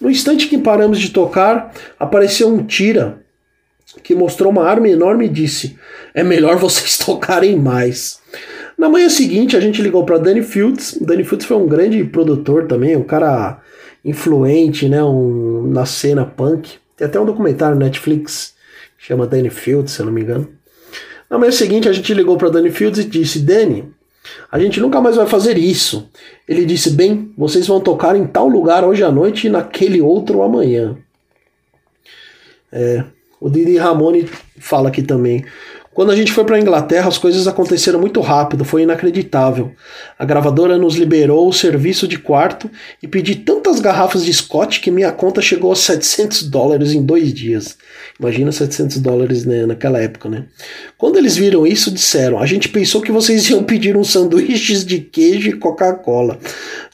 No 0.00 0.10
instante 0.10 0.48
que 0.48 0.58
paramos 0.58 0.98
de 0.98 1.10
tocar, 1.10 1.72
apareceu 1.98 2.48
um 2.48 2.64
tira 2.64 3.22
que 4.02 4.14
mostrou 4.14 4.50
uma 4.50 4.66
arma 4.66 4.88
enorme 4.88 5.26
e 5.26 5.28
disse: 5.28 5.78
É 6.14 6.22
melhor 6.22 6.56
vocês 6.56 6.98
tocarem 7.04 7.56
mais. 7.58 8.20
Na 8.82 8.88
manhã 8.88 9.08
seguinte, 9.08 9.56
a 9.56 9.60
gente 9.60 9.80
ligou 9.80 10.04
para 10.04 10.18
Danny 10.18 10.42
Fields. 10.42 10.98
Danny 11.00 11.22
Fields 11.22 11.46
foi 11.46 11.56
um 11.56 11.68
grande 11.68 12.02
produtor 12.02 12.66
também, 12.66 12.96
um 12.96 13.04
cara 13.04 13.60
influente, 14.04 14.88
né, 14.88 15.00
um, 15.04 15.68
na 15.68 15.86
cena 15.86 16.26
punk. 16.26 16.78
Tem 16.96 17.06
até 17.06 17.20
um 17.20 17.24
documentário 17.24 17.76
Netflix 17.76 18.54
que 18.98 19.06
chama 19.06 19.24
Danny 19.24 19.50
Fields, 19.50 19.92
se 19.92 20.00
eu 20.00 20.06
não 20.06 20.12
me 20.12 20.22
engano. 20.22 20.48
Na 21.30 21.38
manhã 21.38 21.52
seguinte, 21.52 21.88
a 21.88 21.92
gente 21.92 22.12
ligou 22.12 22.36
para 22.36 22.48
Danny 22.48 22.72
Fields 22.72 22.98
e 22.98 23.04
disse: 23.04 23.38
Danny, 23.38 23.84
a 24.50 24.58
gente 24.58 24.80
nunca 24.80 25.00
mais 25.00 25.14
vai 25.14 25.28
fazer 25.28 25.56
isso. 25.56 26.10
Ele 26.48 26.64
disse: 26.64 26.90
Bem, 26.90 27.32
vocês 27.38 27.68
vão 27.68 27.80
tocar 27.80 28.16
em 28.16 28.26
tal 28.26 28.48
lugar 28.48 28.82
hoje 28.82 29.04
à 29.04 29.12
noite 29.12 29.46
e 29.46 29.50
naquele 29.50 30.00
outro 30.00 30.42
amanhã. 30.42 30.96
É, 32.72 33.04
o 33.40 33.48
Didi 33.48 33.76
Ramone 33.76 34.28
fala 34.58 34.88
aqui 34.88 35.02
também. 35.02 35.44
Quando 35.94 36.10
a 36.10 36.16
gente 36.16 36.32
foi 36.32 36.42
para 36.44 36.56
a 36.56 36.60
Inglaterra, 36.60 37.08
as 37.08 37.18
coisas 37.18 37.46
aconteceram 37.46 38.00
muito 38.00 38.20
rápido, 38.22 38.64
foi 38.64 38.82
inacreditável. 38.82 39.72
A 40.18 40.24
gravadora 40.24 40.78
nos 40.78 40.94
liberou 40.94 41.46
o 41.46 41.52
serviço 41.52 42.08
de 42.08 42.18
quarto 42.18 42.70
e 43.02 43.06
pedi 43.06 43.36
tantas 43.36 43.78
garrafas 43.78 44.24
de 44.24 44.32
Scott 44.32 44.80
que 44.80 44.90
minha 44.90 45.12
conta 45.12 45.42
chegou 45.42 45.70
a 45.70 45.76
700 45.76 46.44
dólares 46.44 46.94
em 46.94 47.02
dois 47.04 47.34
dias. 47.34 47.76
Imagina 48.18 48.50
700 48.50 49.00
dólares 49.00 49.44
né, 49.44 49.66
naquela 49.66 50.00
época, 50.00 50.30
né? 50.30 50.46
Quando 50.96 51.18
eles 51.18 51.36
viram 51.36 51.66
isso, 51.66 51.90
disseram: 51.90 52.38
A 52.38 52.46
gente 52.46 52.70
pensou 52.70 53.02
que 53.02 53.12
vocês 53.12 53.50
iam 53.50 53.62
pedir 53.62 53.94
uns 53.94 54.10
sanduíches 54.12 54.86
de 54.86 54.98
queijo 54.98 55.50
e 55.50 55.58
Coca-Cola. 55.58 56.38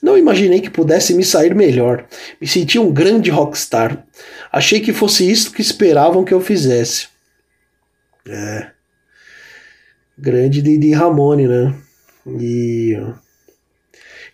Não 0.02 0.18
imaginei 0.18 0.60
que 0.60 0.70
pudesse 0.70 1.14
me 1.14 1.24
sair 1.24 1.54
melhor. 1.54 2.04
Me 2.40 2.48
senti 2.48 2.80
um 2.80 2.90
grande 2.90 3.30
rockstar. 3.30 4.04
Achei 4.50 4.80
que 4.80 4.92
fosse 4.92 5.30
isso 5.30 5.52
que 5.52 5.62
esperavam 5.62 6.24
que 6.24 6.34
eu 6.34 6.40
fizesse. 6.40 7.06
É 8.26 8.77
grande 10.18 10.60
de, 10.60 10.92
Ramone, 10.92 11.46
né? 11.46 11.74
E 12.26 12.98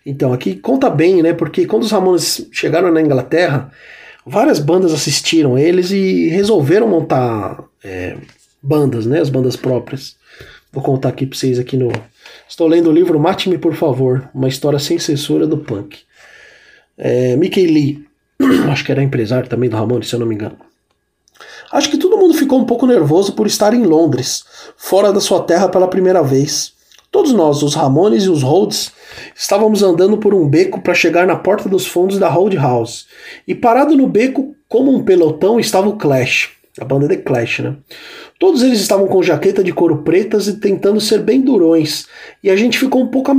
então 0.05 0.33
aqui 0.33 0.55
conta 0.55 0.89
bem, 0.89 1.21
né? 1.21 1.33
Porque 1.33 1.65
quando 1.65 1.83
os 1.83 1.91
Ramones 1.91 2.47
chegaram 2.51 2.91
na 2.91 3.01
Inglaterra, 3.01 3.71
várias 4.25 4.59
bandas 4.59 4.93
assistiram 4.93 5.57
eles 5.57 5.91
e 5.91 6.27
resolveram 6.29 6.87
montar 6.87 7.63
é, 7.83 8.17
bandas, 8.61 9.05
né? 9.05 9.19
As 9.19 9.29
bandas 9.29 9.55
próprias. 9.55 10.15
Vou 10.71 10.83
contar 10.83 11.09
aqui 11.09 11.25
para 11.25 11.37
vocês 11.37 11.59
aqui 11.59 11.77
no. 11.77 11.91
Estou 12.49 12.67
lendo 12.67 12.89
o 12.89 12.93
livro 12.93 13.19
Mate-me 13.19 13.57
por 13.57 13.75
favor, 13.75 14.29
uma 14.33 14.47
história 14.47 14.79
sem 14.79 14.99
censura 14.99 15.47
do 15.47 15.57
punk. 15.57 15.99
É, 16.97 17.35
Mickey 17.35 17.67
Lee, 17.67 18.05
acho 18.69 18.83
que 18.83 18.91
era 18.91 19.03
empresário 19.03 19.49
também 19.49 19.69
do 19.69 19.77
Ramones, 19.77 20.09
se 20.09 20.15
eu 20.15 20.19
não 20.19 20.27
me 20.27 20.35
engano. 20.35 20.57
Acho 21.71 21.89
que 21.89 21.97
todo 21.97 22.17
mundo 22.17 22.33
ficou 22.33 22.59
um 22.59 22.65
pouco 22.65 22.85
nervoso 22.85 23.33
por 23.33 23.47
estar 23.47 23.73
em 23.73 23.83
Londres, 23.83 24.43
fora 24.77 25.11
da 25.11 25.19
sua 25.19 25.41
terra 25.43 25.67
pela 25.67 25.87
primeira 25.87 26.21
vez. 26.21 26.73
Todos 27.11 27.31
nós, 27.31 27.63
os 27.63 27.75
Ramones 27.75 28.25
e 28.25 28.29
os 28.29 28.43
Rhodes, 28.43 28.91
estávamos 29.33 29.81
andando 29.81 30.17
por 30.17 30.33
um 30.33 30.47
beco 30.47 30.81
para 30.81 30.93
chegar 30.93 31.25
na 31.25 31.35
porta 31.35 31.69
dos 31.69 31.87
fundos 31.87 32.19
da 32.19 32.27
Roadhouse. 32.27 33.05
E 33.47 33.55
parado 33.55 33.95
no 33.95 34.05
beco, 34.07 34.53
como 34.67 34.93
um 34.93 35.03
pelotão, 35.03 35.59
estava 35.59 35.87
o 35.87 35.95
Clash, 35.95 36.49
a 36.79 36.83
banda 36.83 37.07
The 37.07 37.17
Clash, 37.17 37.59
né? 37.59 37.77
Todos 38.37 38.61
eles 38.61 38.81
estavam 38.81 39.07
com 39.07 39.23
jaqueta 39.23 39.63
de 39.63 39.71
couro 39.71 40.03
pretas 40.03 40.47
e 40.47 40.59
tentando 40.59 40.99
ser 40.99 41.19
bem 41.19 41.39
durões, 41.39 42.05
e 42.43 42.49
a 42.49 42.55
gente 42.57 42.77
ficou 42.77 43.01
um 43.01 43.07
pouco 43.07 43.31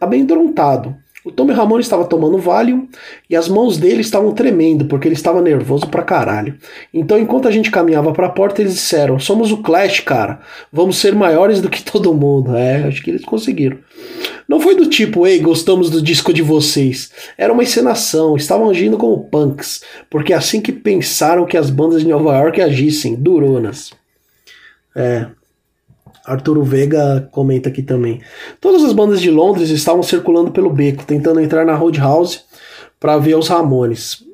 amedrontado. 0.00 0.94
O 1.24 1.32
Tommy 1.32 1.54
Ramone 1.54 1.82
estava 1.82 2.04
tomando 2.04 2.36
Valium 2.36 2.86
e 3.30 3.34
as 3.34 3.48
mãos 3.48 3.78
dele 3.78 4.02
estavam 4.02 4.32
tremendo 4.34 4.84
porque 4.84 5.08
ele 5.08 5.14
estava 5.14 5.40
nervoso 5.40 5.86
pra 5.86 6.02
caralho. 6.02 6.58
Então, 6.92 7.18
enquanto 7.18 7.48
a 7.48 7.50
gente 7.50 7.70
caminhava 7.70 8.12
para 8.12 8.26
a 8.26 8.30
porta, 8.30 8.60
eles 8.60 8.74
disseram: 8.74 9.18
Somos 9.18 9.50
o 9.50 9.62
Clash, 9.62 10.00
cara. 10.00 10.40
Vamos 10.70 10.98
ser 10.98 11.14
maiores 11.14 11.62
do 11.62 11.70
que 11.70 11.80
todo 11.84 12.12
mundo. 12.12 12.54
É, 12.54 12.84
acho 12.84 13.02
que 13.02 13.10
eles 13.10 13.24
conseguiram. 13.24 13.78
Não 14.46 14.60
foi 14.60 14.74
do 14.74 14.86
tipo, 14.86 15.26
ei, 15.26 15.38
gostamos 15.38 15.88
do 15.88 16.02
disco 16.02 16.30
de 16.30 16.42
vocês. 16.42 17.10
Era 17.38 17.52
uma 17.52 17.62
encenação, 17.62 18.36
estavam 18.36 18.68
agindo 18.68 18.98
como 18.98 19.24
punks, 19.24 19.82
porque 20.10 20.34
é 20.34 20.36
assim 20.36 20.60
que 20.60 20.72
pensaram 20.72 21.46
que 21.46 21.56
as 21.56 21.70
bandas 21.70 22.02
de 22.02 22.08
Nova 22.08 22.36
York 22.36 22.60
agissem, 22.60 23.14
duronas. 23.14 23.92
É, 24.94 25.26
Arturo 26.24 26.62
Vega 26.62 27.28
comenta 27.30 27.68
aqui 27.68 27.82
também. 27.82 28.20
Todas 28.60 28.82
as 28.82 28.92
bandas 28.92 29.20
de 29.20 29.30
Londres 29.30 29.70
estavam 29.70 30.02
circulando 30.02 30.50
pelo 30.50 30.70
beco, 30.70 31.04
tentando 31.04 31.40
entrar 31.40 31.64
na 31.64 31.74
Roadhouse 31.74 32.40
para 32.98 33.18
ver 33.18 33.36
os 33.36 33.48
Ramones. 33.48 34.24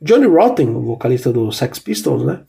Johnny 0.00 0.26
Rotten, 0.26 0.68
o 0.68 0.82
vocalista 0.82 1.32
do 1.32 1.50
Sex 1.50 1.78
Pistols, 1.78 2.24
né, 2.24 2.40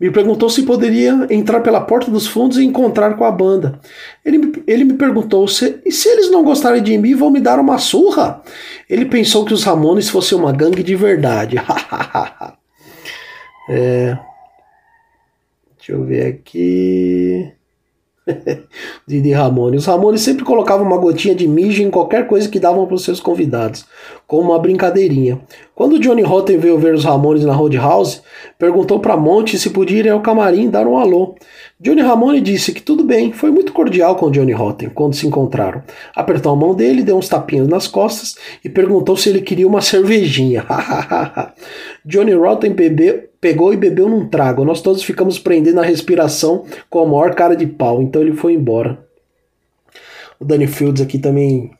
me 0.00 0.10
perguntou 0.10 0.48
se 0.48 0.62
poderia 0.62 1.26
entrar 1.30 1.60
pela 1.60 1.80
porta 1.80 2.10
dos 2.10 2.26
fundos 2.26 2.56
e 2.56 2.64
encontrar 2.64 3.16
com 3.16 3.24
a 3.24 3.30
banda. 3.30 3.78
Ele, 4.24 4.64
ele 4.66 4.84
me 4.84 4.94
perguntou 4.94 5.46
se, 5.46 5.80
e 5.84 5.92
se 5.92 6.08
eles 6.08 6.30
não 6.30 6.42
gostarem 6.42 6.82
de 6.82 6.96
mim 6.96 7.14
vão 7.14 7.30
me 7.30 7.40
dar 7.40 7.60
uma 7.60 7.78
surra. 7.78 8.42
Ele 8.88 9.04
pensou 9.04 9.44
que 9.44 9.52
os 9.52 9.62
Ramones 9.62 10.08
fossem 10.08 10.38
uma 10.38 10.52
gangue 10.52 10.82
de 10.82 10.96
verdade. 10.96 11.56
é, 13.68 14.16
deixa 15.76 15.92
eu 15.92 16.04
ver 16.04 16.26
aqui. 16.26 17.52
Didi 19.06 19.32
Ramone. 19.32 19.76
Os 19.76 19.86
Ramones 19.86 20.20
sempre 20.20 20.44
colocavam 20.44 20.86
uma 20.86 20.98
gotinha 20.98 21.34
de 21.34 21.46
mijo 21.48 21.82
em 21.82 21.90
qualquer 21.90 22.26
coisa 22.26 22.48
que 22.48 22.60
davam 22.60 22.86
para 22.86 22.94
os 22.94 23.04
seus 23.04 23.20
convidados, 23.20 23.84
como 24.26 24.50
uma 24.50 24.58
brincadeirinha. 24.58 25.40
Quando 25.74 25.98
Johnny 25.98 26.22
Rotten 26.22 26.58
veio 26.58 26.78
ver 26.78 26.94
os 26.94 27.04
Ramones 27.04 27.44
na 27.44 27.52
Roadhouse, 27.52 28.20
perguntou 28.58 29.00
para 29.00 29.16
Monte 29.16 29.58
se 29.58 29.70
podia 29.70 29.98
ir 29.98 30.08
ao 30.08 30.20
camarim 30.20 30.70
dar 30.70 30.86
um 30.86 30.96
alô. 30.96 31.34
Johnny 31.80 32.00
Ramone 32.00 32.40
disse 32.40 32.72
que 32.72 32.80
tudo 32.80 33.02
bem, 33.02 33.32
foi 33.32 33.50
muito 33.50 33.72
cordial 33.72 34.14
com 34.14 34.30
Johnny 34.30 34.52
Rotten 34.52 34.90
quando 34.90 35.14
se 35.14 35.26
encontraram. 35.26 35.82
Apertou 36.14 36.52
a 36.52 36.56
mão 36.56 36.74
dele, 36.74 37.02
deu 37.02 37.16
uns 37.16 37.28
tapinhos 37.28 37.66
nas 37.66 37.88
costas 37.88 38.36
e 38.64 38.68
perguntou 38.68 39.16
se 39.16 39.28
ele 39.28 39.40
queria 39.40 39.66
uma 39.66 39.80
cervejinha. 39.80 40.64
Johnny 42.04 42.32
Rotten 42.32 42.72
bebeu, 42.72 43.28
pegou 43.40 43.72
e 43.72 43.76
bebeu 43.76 44.08
num 44.08 44.28
trago. 44.28 44.64
Nós 44.64 44.80
todos 44.80 45.02
ficamos 45.02 45.38
prendendo 45.38 45.80
a 45.80 45.84
respiração 45.84 46.64
com 46.88 47.00
a 47.00 47.06
maior 47.06 47.34
cara 47.34 47.54
de 47.54 47.66
pau, 47.66 48.02
então 48.02 48.22
ele 48.22 48.32
foi 48.32 48.54
embora. 48.54 49.04
O 50.38 50.44
Danny 50.44 50.66
Fields 50.66 51.02
aqui 51.02 51.18
também 51.18 51.70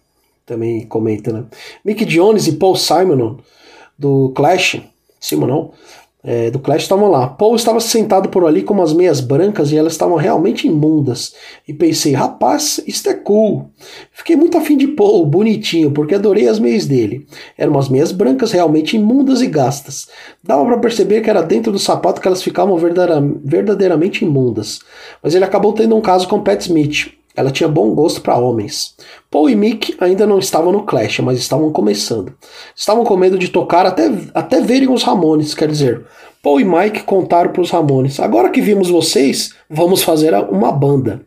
também 0.45 0.87
comenta, 0.87 1.33
né? 1.33 1.45
Mick 1.85 2.05
Jones 2.05 2.47
e 2.47 2.53
Paul 2.53 2.77
Simon 2.77 3.39
do 3.99 4.31
Clash, 4.35 4.81
Simon 5.21 5.47
não, 5.47 5.73
é, 6.25 6.51
do 6.51 6.59
Clash 6.59 6.83
estavam 6.83 7.11
lá. 7.11 7.27
Paul 7.27 7.57
estava 7.57 7.81
sentado 7.81 8.29
por 8.29 8.47
ali 8.47 8.63
com 8.63 8.75
umas 8.75 8.93
meias 8.93 9.21
brancas 9.21 9.73
e 9.73 9.77
elas 9.77 9.93
estavam 9.93 10.17
realmente 10.17 10.69
imundas. 10.69 11.35
E 11.67 11.73
pensei, 11.73 12.13
rapaz, 12.13 12.81
isto 12.87 13.09
é 13.09 13.15
cool. 13.15 13.71
Fiquei 14.13 14.37
muito 14.37 14.57
afim 14.57 14.77
de 14.77 14.87
Paul, 14.89 15.27
bonitinho, 15.27 15.91
porque 15.91 16.15
adorei 16.15 16.47
as 16.47 16.61
meias 16.61 16.87
dele. 16.87 17.27
Eram 17.59 17.73
umas 17.73 17.89
meias 17.89 18.13
brancas 18.13 18.53
realmente 18.53 18.97
imundas 18.97 19.43
e 19.43 19.49
gastas. 19.49 20.09
Dava 20.43 20.65
para 20.65 20.79
perceber 20.79 21.23
que 21.23 21.31
era 21.31 21.43
dentro 21.43 21.73
do 21.73 21.79
sapato 21.79 22.21
que 22.21 22.29
elas 22.29 22.43
ficavam 22.43 22.77
verdadeiramente 22.77 24.25
imundas. 24.25 24.81
Mas 25.23 25.35
ele 25.35 25.45
acabou 25.45 25.73
tendo 25.73 25.97
um 25.97 26.01
caso 26.01 26.29
com 26.29 26.41
Pat 26.41 26.61
Smith. 26.61 27.22
Ela 27.35 27.51
tinha 27.51 27.69
bom 27.69 27.95
gosto 27.95 28.21
para 28.21 28.37
homens. 28.37 28.95
Paul 29.31 29.49
e 29.49 29.57
Mick 29.57 29.97
ainda 30.01 30.27
não 30.27 30.39
estavam 30.39 30.73
no 30.73 30.85
Clash, 30.85 31.21
mas 31.21 31.39
estavam 31.39 31.73
começando. 31.73 32.35
Estavam 32.77 33.05
com 33.05 33.17
medo 33.17 33.39
de 33.39 33.49
tocar 33.49 33.87
até, 33.87 34.11
até 34.35 34.61
verem 34.61 34.91
os 34.91 35.03
Ramones, 35.03 35.55
quer 35.55 35.69
dizer. 35.69 36.05
Paul 36.43 36.61
e 36.61 36.65
Mike 36.65 37.05
contaram 37.05 37.53
para 37.53 37.63
os 37.63 37.71
Ramones: 37.71 38.21
Agora 38.21 38.51
que 38.51 38.61
vimos 38.61 38.91
vocês, 38.91 39.55
vamos 39.71 40.03
fazer 40.03 40.35
uma 40.35 40.73
banda. 40.73 41.23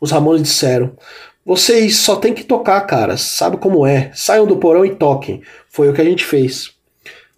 Os 0.00 0.10
Ramones 0.10 0.42
disseram: 0.42 0.92
Vocês 1.44 1.96
só 1.96 2.16
tem 2.16 2.34
que 2.34 2.44
tocar, 2.44 2.80
caras. 2.82 3.22
Sabe 3.22 3.56
como 3.56 3.86
é? 3.86 4.10
Saiam 4.14 4.46
do 4.46 4.58
porão 4.58 4.84
e 4.84 4.94
toquem. 4.94 5.42
Foi 5.68 5.88
o 5.88 5.94
que 5.94 6.00
a 6.00 6.04
gente 6.04 6.24
fez. 6.24 6.74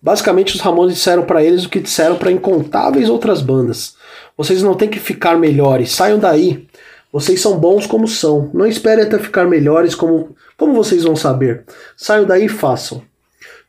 Basicamente, 0.02 0.54
os 0.54 0.60
Ramones 0.60 0.96
disseram 0.96 1.24
para 1.24 1.42
eles 1.42 1.64
o 1.64 1.68
que 1.68 1.80
disseram 1.80 2.16
para 2.16 2.30
incontáveis 2.30 3.08
outras 3.08 3.40
bandas. 3.40 3.96
Vocês 4.36 4.62
não 4.62 4.74
têm 4.74 4.88
que 4.88 4.98
ficar 4.98 5.38
melhores, 5.38 5.92
saiam 5.92 6.18
daí. 6.18 6.66
Vocês 7.12 7.40
são 7.40 7.58
bons 7.58 7.86
como 7.86 8.06
são. 8.06 8.50
Não 8.52 8.66
espere 8.66 9.02
até 9.02 9.18
ficar 9.18 9.46
melhores 9.46 9.94
como, 9.94 10.36
como 10.56 10.74
vocês 10.74 11.04
vão 11.04 11.16
saber. 11.16 11.64
Saiam 11.96 12.26
daí 12.26 12.46
e 12.46 12.48
façam. 12.48 13.02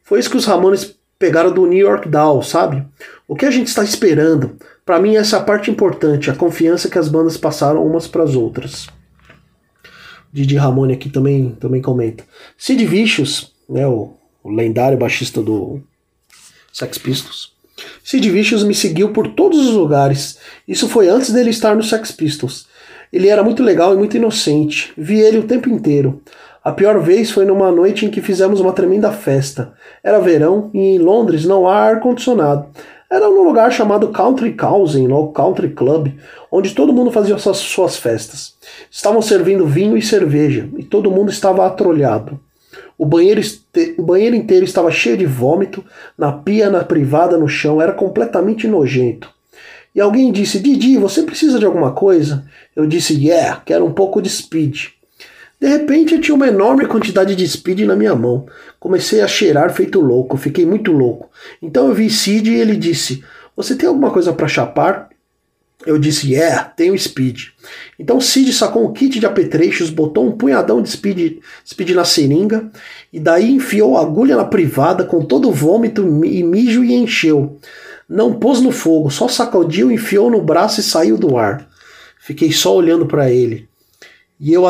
Foi 0.04 0.20
isso 0.20 0.30
que 0.30 0.38
os 0.38 0.46
Ramones 0.46 0.96
pegaram 1.20 1.52
do 1.52 1.66
New 1.66 1.80
York 1.80 2.08
Doll, 2.08 2.44
sabe? 2.44 2.86
O 3.28 3.36
que 3.36 3.46
a 3.46 3.52
gente 3.52 3.68
está 3.68 3.84
esperando? 3.84 4.58
Para 4.86 5.00
mim 5.00 5.16
essa 5.16 5.38
é 5.38 5.40
a 5.40 5.44
parte 5.44 5.70
importante, 5.70 6.30
a 6.30 6.36
confiança 6.36 6.90
que 6.90 6.98
as 6.98 7.10
bandas 7.10 7.36
passaram 7.36 7.86
umas 7.86 8.08
para 8.08 8.24
as 8.24 8.36
outras. 8.36 8.88
Didi 10.32 10.56
Ramone 10.56 10.94
aqui 10.94 11.10
também 11.10 11.56
também 11.60 11.82
comenta. 11.82 12.24
Sid 12.58 12.86
Vicious, 12.86 13.52
né, 13.68 13.88
o, 13.88 14.14
o 14.44 14.50
lendário 14.50 14.98
baixista 14.98 15.42
do 15.42 15.82
Sex 16.72 16.98
Pistols. 16.98 17.52
Sid 18.04 18.30
Vicious 18.30 18.64
me 18.64 18.74
seguiu 18.74 19.12
por 19.12 19.30
todos 19.30 19.68
os 19.68 19.74
lugares. 19.74 20.38
Isso 20.68 20.88
foi 20.88 21.10
antes 21.10 21.32
dele 21.32 21.50
estar 21.50 21.76
no 21.76 21.84
Sex 21.84 22.12
Pistols. 22.12 22.67
Ele 23.12 23.28
era 23.30 23.44
muito 23.44 23.64
legal 23.64 23.94
e 23.94 23.98
muito 23.98 24.18
inocente. 24.18 24.94
Vi 24.98 25.20
ele 25.20 25.40
o 25.40 25.48
tempo 25.48 25.70
inteiro. 25.70 26.22
A 26.64 26.72
pior 26.72 27.00
vez 27.00 27.32
foi 27.32 27.46
numa 27.46 27.72
noite 27.72 28.06
em 28.06 28.10
que 28.10 28.22
fizemos 28.22 28.60
uma 28.60 28.74
tremenda 28.74 29.12
festa. 29.12 29.74
Era 30.04 30.20
verão 30.20 30.70
e 30.74 30.80
em 30.80 31.00
Londres 31.00 31.46
não 31.46 31.68
há 31.68 31.76
ar-condicionado. 31.76 32.68
Era 33.10 33.30
num 33.30 33.44
lugar 33.44 33.72
chamado 33.72 34.10
Country 34.10 34.52
Cousin, 34.52 35.08
ou 35.08 35.32
Country 35.32 35.70
Club, 35.70 36.10
onde 36.52 36.76
todo 36.76 36.92
mundo 36.92 37.10
fazia 37.10 37.38
suas, 37.38 37.56
suas 37.58 37.96
festas. 37.96 38.56
Estavam 38.92 39.22
servindo 39.22 39.66
vinho 39.66 39.96
e 39.96 40.02
cerveja, 40.02 40.68
e 40.78 40.84
todo 40.84 41.10
mundo 41.10 41.32
estava 41.32 41.66
atrolhado. 41.66 42.38
O 42.98 43.06
banheiro, 43.06 43.42
o 43.98 44.02
banheiro 44.02 44.36
inteiro 44.36 44.66
estava 44.66 44.92
cheio 44.92 45.16
de 45.16 45.26
vômito, 45.26 45.86
na 46.18 46.34
pia, 46.34 46.70
na 46.70 46.84
privada, 46.84 47.38
no 47.38 47.48
chão, 47.48 47.82
era 47.82 47.94
completamente 47.94 48.68
nojento. 48.68 49.37
E 49.98 50.00
alguém 50.00 50.32
disse: 50.32 50.60
Didi, 50.60 50.96
você 50.96 51.24
precisa 51.24 51.58
de 51.58 51.66
alguma 51.66 51.92
coisa? 51.92 52.46
Eu 52.76 52.86
disse: 52.86 53.16
Yeah, 53.16 53.64
quero 53.66 53.84
um 53.84 53.92
pouco 53.92 54.22
de 54.22 54.30
speed. 54.30 54.90
De 55.60 55.68
repente 55.68 56.14
eu 56.14 56.22
tinha 56.22 56.36
uma 56.36 56.48
enorme 56.48 56.86
quantidade 56.86 57.36
de 57.36 57.48
speed 57.48 57.80
na 57.80 57.96
minha 57.96 58.14
mão. 58.14 58.46
Comecei 58.80 59.22
a 59.22 59.28
cheirar 59.28 59.74
feito 59.74 60.00
louco, 60.00 60.38
fiquei 60.38 60.68
muito 60.68 60.92
louco. 60.92 61.32
Então 61.60 61.88
eu 61.88 61.96
vi 61.96 62.12
Sid 62.12 62.48
e 62.48 62.60
ele 62.60 62.76
disse: 62.76 63.24
Você 63.56 63.76
tem 63.76 63.90
alguma 63.90 64.12
coisa 64.12 64.32
para 64.32 64.48
chapar? 64.48 65.10
Eu 65.86 65.98
disse, 65.98 66.34
yeah, 66.34 66.64
tenho 66.64 66.98
speed. 66.98 67.50
Então 67.98 68.20
Cid 68.20 68.52
sacou 68.52 68.88
um 68.88 68.92
kit 68.92 69.20
de 69.20 69.26
apetrechos, 69.26 69.90
botou 69.90 70.28
um 70.28 70.32
punhadão 70.32 70.82
de 70.82 70.90
speed, 70.90 71.38
speed 71.66 71.92
na 71.92 72.04
seringa, 72.04 72.70
e 73.14 73.20
daí 73.20 73.52
enfiou 73.52 73.96
a 73.96 74.02
agulha 74.02 74.36
na 74.36 74.44
privada 74.44 75.06
com 75.06 75.24
todo 75.24 75.48
o 75.48 75.54
vômito 75.54 76.04
e 76.26 76.44
mijo 76.44 76.84
e 76.84 76.94
encheu. 76.94 77.58
Não 78.08 78.34
pôs 78.34 78.62
no 78.62 78.72
fogo, 78.72 79.12
só 79.12 79.28
sacudiu, 79.28 79.92
enfiou 79.92 80.30
no 80.30 80.42
braço 80.42 80.80
e 80.80 80.84
saiu 80.84 81.18
do 81.18 81.38
ar. 81.38 81.68
Fiquei 82.20 82.52
só 82.52 82.76
olhando 82.76 83.06
para 83.06 83.32
ele. 83.32 83.68
E 84.40 84.54
eu, 84.54 84.64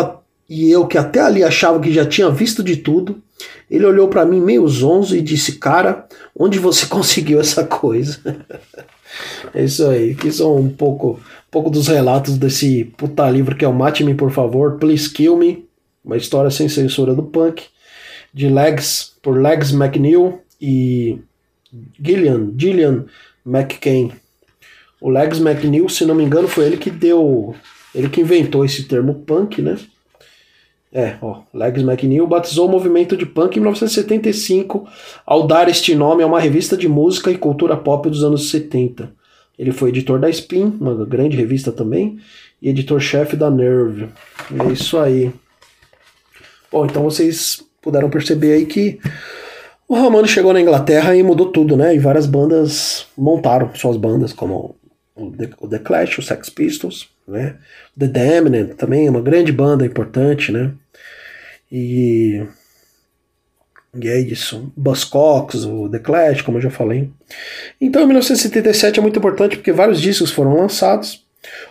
e 0.50 0.72
eu, 0.72 0.88
que 0.88 0.98
até 0.98 1.20
ali 1.20 1.44
achava 1.44 1.80
que 1.80 1.92
já 1.92 2.06
tinha 2.06 2.30
visto 2.30 2.64
de 2.64 2.78
tudo, 2.78 3.22
ele 3.70 3.86
olhou 3.86 4.08
para 4.08 4.26
mim 4.26 4.42
meio 4.42 4.68
zonzo 4.68 5.16
e 5.16 5.22
disse: 5.22 5.54
Cara, 5.54 6.08
onde 6.36 6.58
você 6.58 6.86
conseguiu 6.88 7.40
essa 7.40 7.64
coisa? 7.64 8.20
é 9.54 9.64
isso 9.64 9.86
aí, 9.88 10.16
que 10.16 10.32
são 10.32 10.56
um 10.56 10.70
pouco, 10.70 11.12
um 11.12 11.52
pouco 11.52 11.70
dos 11.70 11.88
relatos 11.88 12.38
desse 12.38 12.86
puta 12.98 13.30
livro 13.30 13.56
que 13.56 13.66
é 13.66 13.68
o 13.68 13.74
Mate-me, 13.74 14.16
por 14.16 14.32
favor, 14.32 14.78
Please 14.78 15.10
Kill 15.10 15.38
Me, 15.38 15.68
uma 16.04 16.18
história 16.18 16.50
sem 16.50 16.68
censura 16.70 17.14
do 17.14 17.24
punk, 17.24 17.66
de 18.34 18.50
Legs, 18.50 19.14
por 19.22 19.40
Legs 19.40 19.72
McNeil 19.72 20.42
e 20.62 21.20
Gillian, 22.02 22.54
Gillian 22.58 23.06
McCain. 23.48 24.12
O 25.00 25.10
Legs 25.10 25.40
McNeil, 25.40 25.88
se 25.88 26.06
não 26.06 26.14
me 26.14 26.24
engano, 26.24 26.48
foi 26.48 26.66
ele 26.66 26.78
que 26.78 26.92
deu. 26.92 27.56
Ele 27.96 28.10
que 28.10 28.22
inventou 28.22 28.66
esse 28.66 28.84
termo 28.84 29.16
punk, 29.16 29.62
né? 29.62 29.78
É, 30.92 31.16
ó, 31.22 31.42
Legs 31.54 31.84
McNeil 31.84 32.26
batizou 32.26 32.68
o 32.68 32.72
movimento 32.72 33.16
de 33.16 33.26
punk 33.26 33.58
em 33.58 33.60
1975 33.60 34.88
ao 35.26 35.46
dar 35.46 35.68
este 35.70 35.94
nome 35.94 36.24
a 36.24 36.28
uma 36.28 36.40
revista 36.40 36.76
de 36.78 36.88
música 36.88 37.30
e 37.30 37.38
cultura 37.38 37.78
pop 37.78 38.10
dos 38.10 38.24
anos 38.24 38.50
70. 38.50 39.12
Ele 39.60 39.72
foi 39.72 39.90
editor 39.90 40.20
da 40.20 40.30
Spin, 40.30 40.78
uma 40.80 41.06
grande 41.06 41.36
revista 41.36 41.72
também, 41.72 42.20
e 42.62 42.70
editor-chefe 42.70 43.36
da 43.36 43.50
Nerve. 43.50 44.10
É 44.52 44.72
isso 44.72 44.98
aí. 44.98 45.32
Bom, 46.72 46.86
então 46.86 47.04
vocês 47.04 47.64
puderam 47.82 48.10
perceber 48.10 48.54
aí 48.54 48.66
que 48.66 49.00
o 49.88 49.96
Ramones 49.96 50.32
chegou 50.32 50.52
na 50.54 50.62
Inglaterra 50.62 51.16
e 51.16 51.24
mudou 51.24 51.52
tudo, 51.52 51.78
né? 51.78 51.96
E 51.96 52.00
várias 52.00 52.26
bandas 52.26 53.08
montaram 53.18 53.74
suas 53.74 53.96
bandas, 53.96 54.34
como 54.34 54.76
o 55.16 55.32
The, 55.32 55.50
o 55.60 55.68
The 55.68 55.80
Clash, 55.80 56.18
o 56.20 56.22
Sex 56.22 56.50
Pistols, 56.50 57.10
né? 57.28 57.56
The 57.98 58.08
Damned 58.08 58.76
também, 58.76 59.08
uma 59.08 59.22
grande 59.22 59.52
banda 59.52 59.86
importante, 59.86 60.52
né? 60.52 60.74
E, 61.72 62.46
e 63.96 64.08
é 64.10 64.20
isso. 64.20 64.72
Buzzcocks, 64.76 65.64
o 65.64 65.90
The 65.90 66.00
Clash, 66.00 66.42
como 66.42 66.58
eu 66.58 66.62
já 66.62 66.70
falei. 66.70 67.10
Então, 67.80 68.06
1977 68.06 69.00
é 69.00 69.02
muito 69.02 69.20
importante 69.20 69.56
porque 69.56 69.72
vários 69.72 70.02
discos 70.02 70.32
foram 70.32 70.56
lançados. 70.56 71.26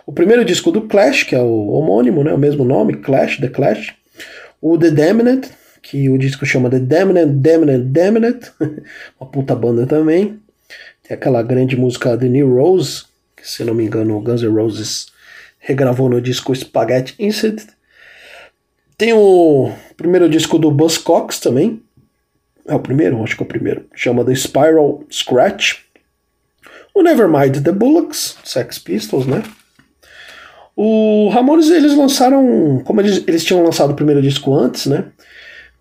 O 0.07 0.13
primeiro 0.13 0.45
disco 0.45 0.71
do 0.71 0.83
Clash, 0.83 1.23
que 1.25 1.35
é 1.35 1.41
o 1.41 1.69
homônimo, 1.69 2.25
né? 2.25 2.33
O 2.33 2.39
mesmo 2.39 2.65
nome, 2.65 2.97
Clash, 2.97 3.37
The 3.37 3.49
Clash. 3.49 3.95
O 4.61 4.79
The 4.79 4.91
Damned, 4.91 5.51
que 5.89 6.09
o 6.09 6.19
disco 6.19 6.45
chama 6.45 6.69
The 6.69 6.81
Damned, 6.81 7.35
Damned, 7.35 7.85
Damned, 7.93 8.53
uma 9.21 9.31
puta 9.31 9.55
banda 9.55 9.87
também. 9.87 10.41
Tem 11.03 11.17
aquela 11.17 11.43
grande 11.45 11.77
música 11.77 12.19
The 12.19 12.29
New 12.29 12.57
Rose, 12.57 13.05
que 13.37 13.49
se 13.49 13.63
não 13.63 13.73
me 13.73 13.85
engano 13.85 14.17
o 14.17 14.21
Guns 14.21 14.43
N' 14.43 14.53
Roses 14.53 15.07
regravou 15.61 16.09
no 16.09 16.21
disco 16.21 16.55
Spaghetti 16.55 17.15
Incident. 17.21 17.69
Tem 18.99 19.13
o 19.13 19.71
primeiro 19.97 20.29
disco 20.29 20.59
do 20.59 20.73
Buzzcocks 20.73 21.39
também. 21.39 21.81
É 22.67 22.75
o 22.75 22.81
primeiro? 22.81 23.23
Acho 23.23 23.37
que 23.37 23.43
é 23.45 23.47
o 23.47 23.49
primeiro. 23.49 23.87
Chama 23.95 24.25
The 24.25 24.35
Spiral 24.35 25.05
Scratch. 25.09 25.85
O 26.93 27.03
Nevermind 27.03 27.63
The 27.63 27.73
Bullocks, 27.73 28.39
Sex 28.43 28.79
Pistols, 28.81 29.27
né? 29.27 29.45
O 30.75 31.29
Ramones, 31.29 31.71
eles 31.71 31.95
lançaram. 31.95 32.83
Como 32.85 33.01
eles, 33.01 33.23
eles 33.29 33.45
tinham 33.45 33.63
lançado 33.63 33.93
o 33.93 33.97
primeiro 33.97 34.21
disco 34.21 34.53
antes, 34.53 34.87
né? 34.87 35.05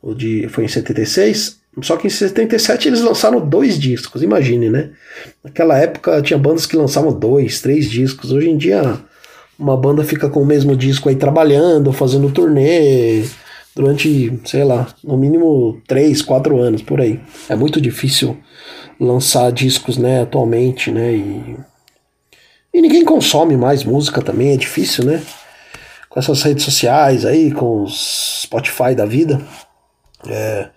O 0.06 0.14
de, 0.14 0.48
foi 0.50 0.66
em 0.66 0.68
76. 0.68 1.58
Só 1.82 1.98
que 1.98 2.08
em 2.08 2.10
77 2.10 2.88
eles 2.88 3.02
lançaram 3.02 3.46
dois 3.46 3.78
discos, 3.78 4.24
imagine, 4.24 4.70
né? 4.70 4.92
Naquela 5.44 5.78
época 5.78 6.22
tinha 6.22 6.40
bandas 6.40 6.66
que 6.66 6.78
lançavam 6.78 7.12
dois, 7.12 7.60
três 7.60 7.90
discos. 7.90 8.32
Hoje 8.32 8.50
em 8.50 8.56
dia 8.56 8.98
uma 9.58 9.76
banda 9.76 10.04
fica 10.04 10.30
com 10.30 10.42
o 10.42 10.46
mesmo 10.46 10.76
disco 10.76 11.10
aí 11.10 11.16
trabalhando, 11.16 11.92
fazendo 11.92 12.32
turnê 12.32 13.24
durante, 13.76 14.40
sei 14.46 14.64
lá, 14.64 14.88
no 15.04 15.18
mínimo 15.18 15.82
3, 15.88 16.22
4 16.22 16.58
anos 16.62 16.82
por 16.82 17.02
aí. 17.02 17.20
É 17.50 17.56
muito 17.56 17.82
difícil 17.82 18.38
lançar 19.00 19.52
discos, 19.52 19.98
né, 19.98 20.22
atualmente, 20.22 20.92
né, 20.92 21.14
e 21.14 21.58
e 22.74 22.82
ninguém 22.82 23.06
consome 23.06 23.56
mais 23.56 23.86
música 23.86 24.22
também, 24.22 24.54
é 24.54 24.58
difícil, 24.58 25.06
né? 25.06 25.22
Com 26.10 26.20
essas 26.20 26.42
redes 26.42 26.66
sociais 26.66 27.26
aí, 27.26 27.50
com 27.50 27.84
os 27.84 28.42
Spotify 28.42 28.94
da 28.94 29.06
vida, 29.06 29.42
é, 30.30 30.70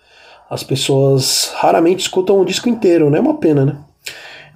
as 0.50 0.62
pessoas 0.62 1.52
raramente 1.56 2.00
escutam 2.00 2.40
o 2.40 2.44
disco 2.44 2.68
inteiro, 2.68 3.11
né? 3.11 3.18
É 3.18 3.20
uma 3.20 3.38
pena, 3.38 3.64
né? 3.64 3.76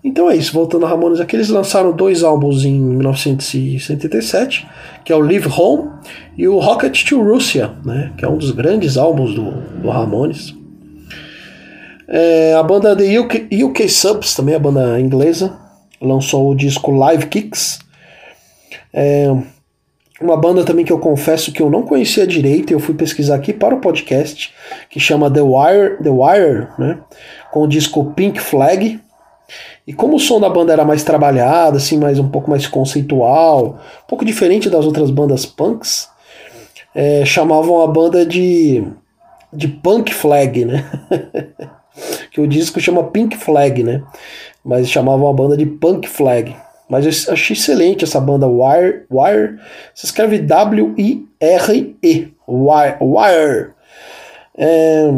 Então 0.05 0.29
é 0.29 0.35
isso, 0.35 0.53
voltando 0.53 0.85
a 0.85 0.89
Ramones 0.89 1.21
aqui, 1.21 1.37
eles 1.37 1.49
lançaram 1.49 1.93
dois 1.93 2.25
álbuns 2.25 2.65
em 2.65 2.81
1977, 2.81 4.67
que 5.05 5.13
é 5.13 5.17
o 5.17 5.21
Live 5.21 5.49
Home 5.57 5.91
e 6.37 6.49
o 6.49 6.59
Rocket 6.59 7.05
to 7.05 7.23
Russia, 7.23 7.71
né, 7.85 8.13
que 8.19 8.25
é 8.25 8.29
um 8.29 8.37
dos 8.37 8.51
grandes 8.51 8.97
álbuns 8.97 9.33
do, 9.33 9.53
do 9.81 9.89
Ramones. 9.91 10.57
É, 12.09 12.55
a 12.55 12.63
banda 12.65 12.97
The 12.97 13.17
UK, 13.17 13.49
UK 13.63 13.89
Subs, 13.89 14.35
também 14.35 14.57
a 14.57 14.59
banda 14.59 15.01
inglesa, 15.01 15.57
lançou 16.01 16.51
o 16.51 16.55
disco 16.55 16.91
Live 16.91 17.27
Kicks. 17.29 17.79
É, 18.93 19.33
uma 20.23 20.37
banda 20.37 20.65
também 20.65 20.85
que 20.85 20.93
eu 20.93 20.99
confesso 20.99 21.53
que 21.53 21.63
eu 21.63 21.71
não 21.71 21.83
conhecia 21.83 22.27
direito, 22.27 22.73
eu 22.73 22.81
fui 22.81 22.95
pesquisar 22.95 23.37
aqui 23.37 23.53
para 23.53 23.75
o 23.75 23.81
podcast, 23.81 24.53
que 24.89 25.01
chama 25.01 25.31
The 25.31 25.43
Wire, 25.43 26.03
The 26.03 26.11
Wire 26.11 26.69
né, 26.79 26.99
com 27.51 27.63
o 27.63 27.69
disco 27.69 28.13
Pink 28.15 28.41
Flag, 28.41 29.01
e 29.87 29.93
como 29.93 30.17
o 30.17 30.21
som 30.21 30.41
da 30.41 30.49
banda 30.49 30.73
era 30.73 30.85
mais 30.85 31.03
trabalhado, 31.03 31.77
assim, 31.77 31.99
mais 31.99 32.19
um 32.19 32.29
pouco 32.29 32.51
mais 32.51 32.67
conceitual, 32.67 33.81
um 34.05 34.07
pouco 34.07 34.25
diferente 34.25 34.71
das 34.71 34.87
outras 34.87 35.11
bandas 35.11 35.45
punks, 35.45 36.09
é, 36.95 37.25
chamavam 37.25 37.83
a 37.83 37.87
banda 37.87 38.25
de, 38.25 38.85
de 39.53 39.69
Punk 39.69 40.15
Flag, 40.15 40.65
né? 40.65 40.85
que 42.31 42.41
o 42.41 42.47
disco 42.47 42.81
chama 42.81 43.05
Pink 43.05 43.37
Flag, 43.37 43.83
né? 43.83 44.03
Mas 44.65 44.89
chamavam 44.89 45.29
a 45.29 45.33
banda 45.33 45.57
de 45.57 45.67
Punk 45.67 46.09
Flag. 46.09 46.55
Mas 46.93 47.07
eu 47.07 47.33
achei 47.33 47.57
excelente 47.57 48.05
essa 48.05 48.21
banda 48.21 48.47
Wire. 48.47 49.05
Wire 49.11 49.59
se 49.95 50.05
escreve 50.05 50.41
W-I-R-E. 50.41 52.35
Wire. 52.47 52.97
Wire. 53.01 53.71
É, 54.59 55.11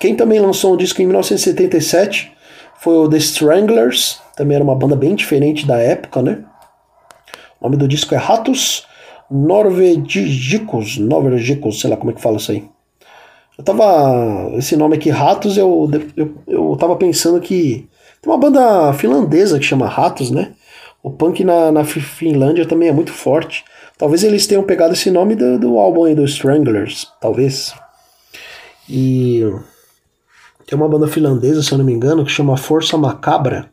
quem 0.00 0.16
também 0.16 0.40
lançou 0.40 0.74
um 0.74 0.76
disco 0.76 1.00
em 1.00 1.06
1977 1.06 2.32
foi 2.80 2.96
o 2.96 3.08
The 3.08 3.16
Stranglers, 3.18 4.20
também 4.36 4.56
era 4.56 4.64
uma 4.64 4.74
banda 4.74 4.96
bem 4.96 5.14
diferente 5.14 5.64
da 5.64 5.78
época, 5.78 6.20
né? 6.20 6.40
O 7.60 7.66
nome 7.66 7.76
do 7.76 7.86
disco 7.86 8.12
é 8.12 8.18
Ratos 8.18 8.88
Norvegicos, 9.30 10.98
Norvegicos, 10.98 11.80
sei 11.80 11.90
lá 11.90 11.96
como 11.96 12.10
é 12.10 12.14
que 12.14 12.20
fala 12.20 12.38
isso 12.38 12.50
aí. 12.50 12.68
Eu 13.56 13.62
tava. 13.62 14.50
Esse 14.56 14.76
nome 14.76 14.96
aqui, 14.96 15.10
Ratos, 15.10 15.56
eu, 15.56 15.88
eu, 16.16 16.34
eu 16.48 16.76
tava 16.76 16.96
pensando 16.96 17.40
que. 17.40 17.88
Tem 18.24 18.32
uma 18.32 18.38
banda 18.38 18.90
finlandesa 18.94 19.58
que 19.58 19.66
chama 19.66 19.86
Ratos, 19.86 20.30
né? 20.30 20.52
O 21.02 21.10
punk 21.10 21.44
na, 21.44 21.70
na 21.70 21.84
Finlândia 21.84 22.64
também 22.64 22.88
é 22.88 22.92
muito 22.92 23.12
forte. 23.12 23.62
Talvez 23.98 24.24
eles 24.24 24.46
tenham 24.46 24.62
pegado 24.62 24.94
esse 24.94 25.10
nome 25.10 25.34
do, 25.34 25.58
do 25.58 25.78
álbum 25.78 26.04
aí 26.04 26.14
do 26.14 26.24
Stranglers, 26.24 27.06
talvez. 27.20 27.74
E 28.88 29.42
tem 30.66 30.74
uma 30.74 30.88
banda 30.88 31.06
finlandesa, 31.06 31.62
se 31.62 31.70
eu 31.70 31.76
não 31.76 31.84
me 31.84 31.92
engano, 31.92 32.24
que 32.24 32.30
chama 32.30 32.56
Força 32.56 32.96
Macabra. 32.96 33.70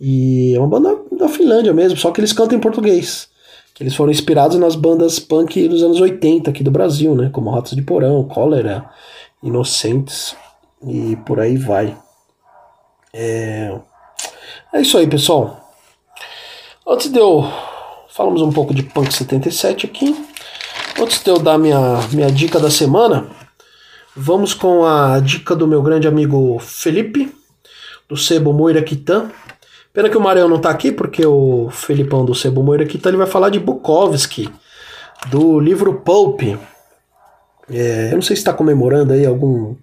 E 0.00 0.54
é 0.56 0.58
uma 0.58 0.68
banda 0.68 0.98
da 1.12 1.28
Finlândia 1.28 1.74
mesmo, 1.74 1.98
só 1.98 2.10
que 2.10 2.18
eles 2.18 2.32
cantam 2.32 2.56
em 2.56 2.62
português. 2.62 3.28
Que 3.74 3.82
eles 3.82 3.94
foram 3.94 4.10
inspirados 4.10 4.56
nas 4.58 4.74
bandas 4.74 5.18
punk 5.18 5.68
dos 5.68 5.82
anos 5.82 6.00
80 6.00 6.48
aqui 6.48 6.64
do 6.64 6.70
Brasil, 6.70 7.14
né? 7.14 7.28
Como 7.30 7.50
Ratos 7.50 7.76
de 7.76 7.82
Porão, 7.82 8.24
Cólera, 8.24 8.88
Inocentes 9.42 10.34
e 10.82 11.14
por 11.26 11.38
aí 11.38 11.58
vai. 11.58 11.94
É, 13.12 13.78
é 14.72 14.80
isso 14.80 14.96
aí, 14.98 15.06
pessoal. 15.06 15.72
Antes 16.86 17.10
de 17.10 17.18
eu. 17.18 17.44
Falamos 18.08 18.40
um 18.40 18.50
pouco 18.50 18.72
de 18.72 18.82
Punk 18.82 19.12
77 19.12 19.86
aqui. 19.86 20.26
Antes 21.00 21.22
de 21.22 21.30
eu 21.30 21.38
dar 21.38 21.58
minha, 21.58 21.78
minha 22.12 22.30
dica 22.30 22.58
da 22.58 22.70
semana, 22.70 23.28
Vamos 24.18 24.54
com 24.54 24.86
a 24.86 25.20
dica 25.20 25.54
do 25.54 25.68
meu 25.68 25.82
grande 25.82 26.08
amigo 26.08 26.58
Felipe, 26.58 27.30
do 28.08 28.16
Sebo 28.16 28.50
Moira 28.50 28.82
Kitan. 28.82 29.30
Pena 29.92 30.08
que 30.08 30.16
o 30.16 30.20
Marião 30.22 30.48
não 30.48 30.56
está 30.56 30.70
aqui, 30.70 30.90
porque 30.90 31.26
o 31.26 31.68
Felipão 31.68 32.24
do 32.24 32.34
Sebo 32.34 32.62
Moira 32.62 32.86
Kitan 32.86 33.10
ele 33.10 33.18
vai 33.18 33.26
falar 33.26 33.50
de 33.50 33.60
Bukowski, 33.60 34.48
do 35.26 35.60
livro 35.60 36.00
Pulp. 36.00 36.40
É, 37.70 38.08
eu 38.10 38.14
não 38.14 38.22
sei 38.22 38.36
se 38.36 38.40
está 38.40 38.54
comemorando 38.54 39.12
aí 39.12 39.26
algum. 39.26 39.72
Não 39.72 39.76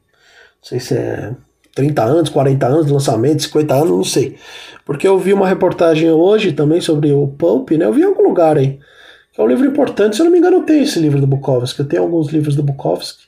sei 0.64 0.80
se 0.80 0.98
é 0.98 1.36
30 1.76 2.04
anos, 2.04 2.30
40 2.30 2.66
anos 2.68 2.86
de 2.86 2.94
lançamento, 2.94 3.44
50 3.44 3.74
anos, 3.74 3.90
não 3.90 4.04
sei. 4.04 4.38
Porque 4.86 5.08
eu 5.08 5.18
vi 5.18 5.34
uma 5.34 5.48
reportagem 5.48 6.10
hoje 6.12 6.52
também 6.52 6.82
sobre 6.82 7.12
o 7.12 7.28
Pulp, 7.28 7.72
né? 7.72 7.86
Eu 7.86 7.94
vi 7.94 8.02
em 8.02 8.06
algum 8.06 8.24
lugar 8.24 8.58
aí. 8.58 8.80
É 9.38 9.42
um 9.42 9.48
livro 9.48 9.66
importante, 9.66 10.16
se 10.16 10.22
eu 10.22 10.26
não 10.26 10.32
me 10.32 10.38
engano, 10.38 10.58
eu 10.58 10.64
tenho 10.64 10.84
esse 10.84 11.00
livro 11.00 11.20
do 11.20 11.26
Bukowski. 11.26 11.80
Eu 11.80 11.88
tenho 11.88 12.04
alguns 12.04 12.30
livros 12.30 12.56
do 12.56 12.62
Bukowski. 12.62 13.24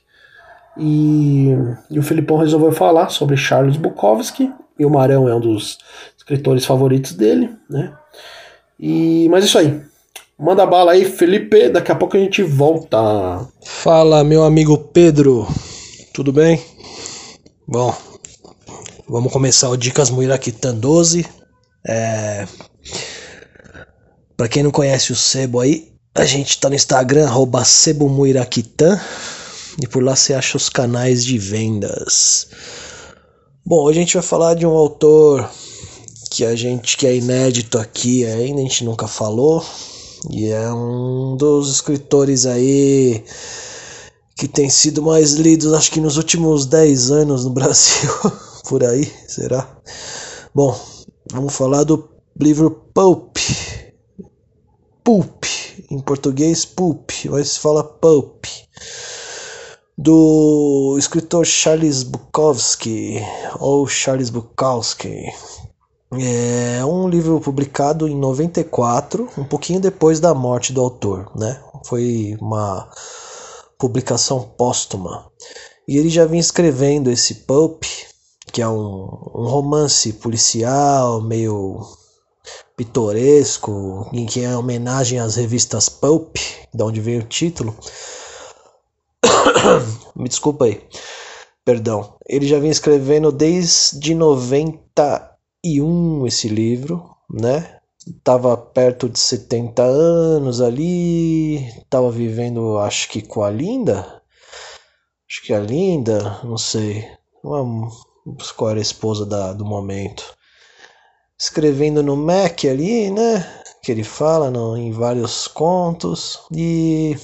E, 0.78 1.50
e 1.90 1.98
o 1.98 2.04
Filipão 2.04 2.38
resolveu 2.38 2.72
falar 2.72 3.10
sobre 3.10 3.36
Charles 3.36 3.78
Bukowski. 3.78 4.52
E 4.78 4.86
o 4.86 4.90
Marão 4.90 5.28
é 5.28 5.34
um 5.34 5.40
dos 5.40 5.80
escritores 6.18 6.66
favoritos 6.66 7.14
dele, 7.14 7.50
né? 7.70 7.94
E, 8.80 9.28
mas 9.30 9.46
isso 9.46 9.58
aí. 9.58 9.82
Manda 10.38 10.66
bala 10.66 10.92
aí, 10.92 11.06
Felipe. 11.06 11.70
Daqui 11.70 11.92
a 11.92 11.96
pouco 11.96 12.18
a 12.18 12.20
gente 12.20 12.44
volta. 12.44 13.48
Fala, 13.64 14.24
meu 14.24 14.44
amigo 14.44 14.78
Pedro. 14.78 15.48
Tudo 16.14 16.34
bem? 16.34 16.62
Bom, 17.66 17.96
vamos 19.08 19.32
começar 19.32 19.70
o 19.70 19.78
Dicas 19.78 20.10
Muiraquitan 20.10 20.76
12. 20.76 21.26
É... 21.88 22.48
Pra 24.36 24.48
quem 24.48 24.64
não 24.64 24.72
conhece 24.72 25.12
o 25.12 25.16
Sebo 25.16 25.60
aí, 25.60 25.94
a 26.14 26.26
gente 26.26 26.60
tá 26.60 26.70
no 26.70 26.76
Instagram, 26.76 27.26
arroba 27.26 27.64
Sebomuiraquitan. 27.64 29.00
E 29.82 29.88
por 29.88 30.04
lá 30.04 30.16
você 30.16 30.34
acha 30.34 30.58
os 30.58 30.70
canais 30.70 31.24
de 31.24 31.38
vendas. 31.38 32.48
Bom, 33.66 33.84
hoje 33.84 34.00
a 34.00 34.02
gente 34.02 34.14
vai 34.14 34.24
falar 34.24 34.54
de 34.54 34.66
um 34.66 34.72
autor 34.72 35.50
que 36.32 36.46
a 36.46 36.56
gente 36.56 36.98
que 36.98 37.08
é 37.08 37.16
inédito 37.16 37.78
aqui 37.78 38.26
ainda, 38.26 38.60
a 38.60 38.64
gente 38.64 38.84
nunca 38.84 39.08
falou. 39.08 39.66
E 40.32 40.50
é 40.50 40.72
um 40.74 41.36
dos 41.38 41.70
escritores 41.70 42.46
aí 42.46 43.24
que 44.38 44.48
tem 44.48 44.70
sido 44.70 45.02
mais 45.02 45.34
lidos, 45.34 45.74
acho 45.74 45.92
que 45.92 46.02
nos 46.02 46.18
últimos 46.18 46.66
10 46.66 47.12
anos 47.12 47.46
no 47.46 47.52
Brasil. 47.56 48.10
Por 48.68 48.84
aí, 48.84 49.06
será? 49.28 49.80
Bom, 50.54 50.76
vamos 51.32 51.56
falar 51.56 51.84
do 51.84 52.10
livro 52.40 52.72
Pulp. 52.94 53.38
Pulp, 55.04 55.44
em 55.92 56.00
português 56.00 56.66
Pulp, 56.66 57.12
mas 57.30 57.58
fala 57.58 57.84
Pulp. 57.84 58.46
Do 59.98 60.96
escritor 60.98 61.46
Charles 61.46 62.02
Bukowski, 62.02 63.22
ou 63.60 63.88
Charles 63.88 64.32
Bukowski, 64.32 65.26
é 66.20 66.84
um 66.86 67.08
livro 67.08 67.40
publicado 67.40 68.08
em 68.08 68.16
94, 68.16 69.30
um 69.38 69.44
pouquinho 69.44 69.80
depois 69.80 70.20
da 70.20 70.34
morte 70.34 70.74
do 70.74 70.82
autor, 70.82 71.32
né? 71.36 71.62
Foi 71.86 72.36
uma 72.42 72.90
publicação 73.78 74.42
póstuma. 74.58 75.32
E 75.88 75.98
ele 75.98 76.10
já 76.10 76.26
vinha 76.26 76.42
escrevendo 76.42 77.12
esse 77.12 77.36
Pulp, 77.46 77.84
que 78.56 78.62
é 78.62 78.68
um, 78.70 79.04
um 79.36 79.48
romance 79.50 80.14
policial 80.14 81.22
meio 81.22 81.86
pitoresco, 82.78 84.10
em 84.14 84.26
que 84.26 84.46
é 84.46 84.56
homenagem 84.56 85.20
às 85.20 85.36
revistas 85.36 85.90
Pulp, 85.90 86.38
de 86.74 86.82
onde 86.82 87.02
veio 87.02 87.20
o 87.20 87.28
título. 87.28 87.76
Me 90.16 90.30
desculpa 90.30 90.64
aí. 90.64 90.82
Perdão. 91.66 92.16
Ele 92.26 92.48
já 92.48 92.58
vinha 92.58 92.72
escrevendo 92.72 93.30
desde 93.30 94.16
90 94.16 95.38
um 95.82 96.26
esse 96.26 96.48
livro, 96.48 97.10
né? 97.30 97.80
Tava 98.24 98.56
perto 98.56 99.10
de 99.10 99.20
70 99.20 99.84
anos 99.84 100.62
ali, 100.62 101.60
tava 101.90 102.10
vivendo, 102.10 102.78
acho 102.78 103.10
que 103.10 103.22
com 103.22 103.44
a 103.44 103.50
Linda, 103.50 104.22
acho 105.30 105.44
que 105.44 105.54
a 105.54 105.60
Linda, 105.60 106.40
não 106.42 106.58
sei, 106.58 107.06
uma, 107.44 107.90
qual 108.56 108.72
era 108.72 108.80
a 108.80 108.82
esposa 108.82 109.26
da, 109.26 109.54
do 109.54 109.66
momento, 109.66 110.36
escrevendo 111.40 112.02
no 112.02 112.16
Mac 112.16 112.66
ali, 112.66 113.12
né? 113.12 113.64
Que 113.84 113.92
ele 113.92 114.04
fala 114.04 114.50
no, 114.50 114.76
em 114.76 114.92
vários 114.92 115.48
contos 115.48 116.40
e 116.52 117.16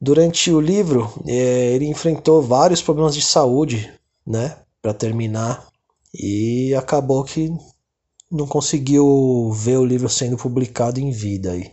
durante 0.00 0.50
o 0.50 0.60
livro 0.60 1.12
é, 1.26 1.72
ele 1.74 1.86
enfrentou 1.86 2.42
vários 2.42 2.82
problemas 2.82 3.14
de 3.14 3.22
saúde, 3.22 3.92
né? 4.26 4.56
Para 4.82 4.94
terminar 4.94 5.68
e 6.12 6.74
acabou 6.74 7.22
que 7.24 7.52
não 8.30 8.46
conseguiu 8.46 9.50
ver 9.52 9.78
o 9.78 9.84
livro 9.84 10.08
sendo 10.08 10.36
publicado 10.36 11.00
em 11.00 11.10
vida 11.10 11.52
aí. 11.52 11.72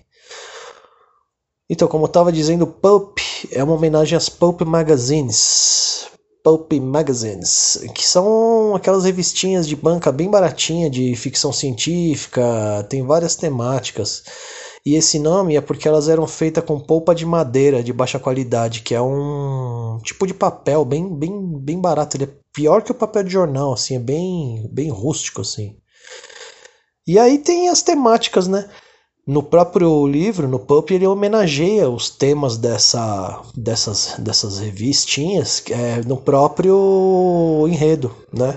Então, 1.70 1.88
como 1.88 2.04
eu 2.04 2.08
estava 2.08 2.32
dizendo, 2.32 2.68
Pulp 2.68 3.18
é 3.52 3.64
uma 3.64 3.74
homenagem 3.74 4.16
às 4.16 4.30
Pulp 4.30 4.62
Magazines. 4.62 6.05
Pulp 6.46 6.74
Magazines, 6.74 7.84
que 7.96 8.06
são 8.06 8.76
aquelas 8.76 9.04
revistinhas 9.04 9.68
de 9.68 9.76
banca 9.76 10.12
bem 10.12 10.30
baratinha 10.30 10.92
de 10.92 11.16
ficção 11.16 11.52
científica, 11.52 12.86
tem 12.88 13.02
várias 13.02 13.36
temáticas. 13.36 14.24
E 14.86 14.94
esse 14.94 15.18
nome 15.18 15.56
é 15.56 15.62
porque 15.62 15.88
elas 15.88 16.08
eram 16.08 16.28
feitas 16.28 16.64
com 16.64 16.80
polpa 16.80 17.16
de 17.16 17.26
madeira 17.26 17.82
de 17.82 17.92
baixa 17.92 18.20
qualidade, 18.20 18.82
que 18.82 18.94
é 18.94 19.02
um 19.02 19.98
tipo 20.04 20.28
de 20.28 20.36
papel 20.36 20.86
bem, 20.86 21.12
bem, 21.18 21.60
bem 21.60 21.82
barato. 21.82 22.16
Ele 22.16 22.26
é 22.26 22.34
pior 22.54 22.84
que 22.84 22.92
o 22.92 22.96
papel 22.96 23.24
de 23.24 23.34
jornal, 23.34 23.74
assim, 23.74 23.96
é 23.96 24.00
bem, 24.00 24.70
bem 24.72 24.92
rústico, 24.92 25.42
assim. 25.42 25.76
E 27.08 27.18
aí 27.18 27.40
tem 27.40 27.70
as 27.70 27.82
temáticas, 27.82 28.48
né? 28.48 28.70
No 29.28 29.42
próprio 29.42 30.06
livro, 30.06 30.48
no 30.48 30.60
Pulp, 30.60 30.92
ele 30.92 31.08
homenageia 31.08 31.90
os 31.90 32.12
temas 32.12 32.58
dessa, 32.58 33.42
dessas, 33.56 34.14
dessas 34.20 34.60
revistinhas 34.60 35.64
é, 35.72 36.00
no 36.06 36.16
próprio 36.16 37.66
enredo, 37.68 38.16
né? 38.32 38.56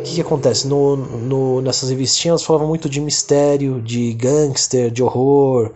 O 0.00 0.02
que, 0.02 0.16
que 0.16 0.20
acontece? 0.20 0.66
No, 0.66 0.96
no, 0.96 1.60
nessas 1.60 1.90
revistinhas 1.90 2.42
falavam 2.42 2.66
muito 2.66 2.88
de 2.88 3.00
mistério, 3.00 3.80
de 3.80 4.12
gangster, 4.14 4.90
de 4.90 5.00
horror, 5.00 5.72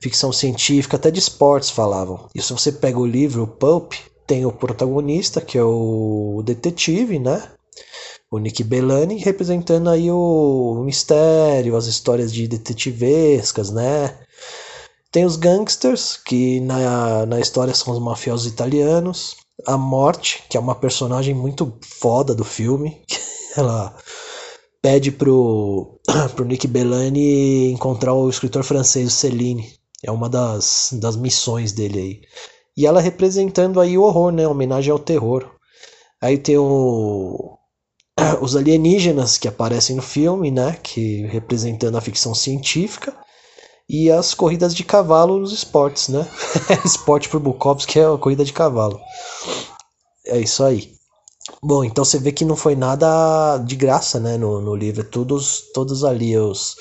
ficção 0.00 0.32
científica, 0.32 0.96
até 0.96 1.08
de 1.08 1.20
esportes 1.20 1.70
falavam. 1.70 2.28
E 2.34 2.42
se 2.42 2.52
você 2.52 2.72
pega 2.72 2.98
o 2.98 3.06
livro, 3.06 3.44
o 3.44 3.46
Pulp, 3.46 3.92
tem 4.26 4.44
o 4.44 4.50
protagonista, 4.50 5.40
que 5.40 5.56
é 5.56 5.62
o 5.62 6.42
detetive, 6.44 7.20
né? 7.20 7.44
O 8.30 8.38
Nick 8.38 8.62
Bellani, 8.62 9.16
representando 9.18 9.88
aí 9.88 10.10
o 10.10 10.82
mistério, 10.84 11.76
as 11.76 11.86
histórias 11.86 12.32
de 12.32 12.46
detetivescas, 12.46 13.70
né? 13.70 14.18
Tem 15.10 15.24
os 15.24 15.36
gangsters, 15.36 16.16
que 16.16 16.60
na, 16.60 17.24
na 17.24 17.40
história 17.40 17.74
são 17.74 17.94
os 17.94 17.98
mafiosos 17.98 18.46
italianos. 18.46 19.36
A 19.66 19.76
Morte, 19.78 20.44
que 20.48 20.56
é 20.56 20.60
uma 20.60 20.74
personagem 20.74 21.34
muito 21.34 21.78
foda 21.82 22.34
do 22.34 22.44
filme, 22.44 23.00
ela 23.56 23.96
pede 24.82 25.10
pro, 25.10 25.98
pro 26.36 26.44
Nick 26.44 26.66
Bellani 26.68 27.72
encontrar 27.72 28.12
o 28.12 28.28
escritor 28.28 28.62
francês 28.62 29.14
Celine. 29.14 29.72
É 30.04 30.10
uma 30.12 30.28
das, 30.28 30.90
das 30.92 31.16
missões 31.16 31.72
dele 31.72 31.98
aí. 31.98 32.20
E 32.76 32.86
ela 32.86 33.00
representando 33.00 33.80
aí 33.80 33.98
o 33.98 34.02
horror, 34.02 34.30
né? 34.30 34.46
Homenagem 34.46 34.92
ao 34.92 34.98
terror. 34.98 35.50
Aí 36.20 36.38
tem 36.38 36.56
o, 36.56 37.57
os 38.40 38.56
alienígenas 38.56 39.38
que 39.38 39.48
aparecem 39.48 39.96
no 39.96 40.02
filme, 40.02 40.50
né? 40.50 40.78
Que 40.82 41.26
representando 41.26 41.96
a 41.96 42.00
ficção 42.00 42.34
científica. 42.34 43.14
E 43.88 44.10
as 44.10 44.34
corridas 44.34 44.74
de 44.74 44.84
cavalo 44.84 45.38
nos 45.38 45.52
esportes, 45.52 46.08
né? 46.08 46.28
Esporte 46.84 47.26
por 47.28 47.40
Bukowski 47.40 47.98
é 47.98 48.04
a 48.04 48.18
corrida 48.18 48.44
de 48.44 48.52
cavalo. 48.52 49.00
É 50.26 50.38
isso 50.38 50.62
aí. 50.62 50.92
Bom, 51.62 51.82
então 51.82 52.04
você 52.04 52.18
vê 52.18 52.30
que 52.30 52.44
não 52.44 52.54
foi 52.54 52.76
nada 52.76 53.56
de 53.58 53.74
graça, 53.74 54.20
né, 54.20 54.36
no, 54.36 54.60
no 54.60 54.76
livro. 54.76 55.02
Todos, 55.02 55.72
todos 55.72 56.04
ali 56.04 56.36
os, 56.36 56.76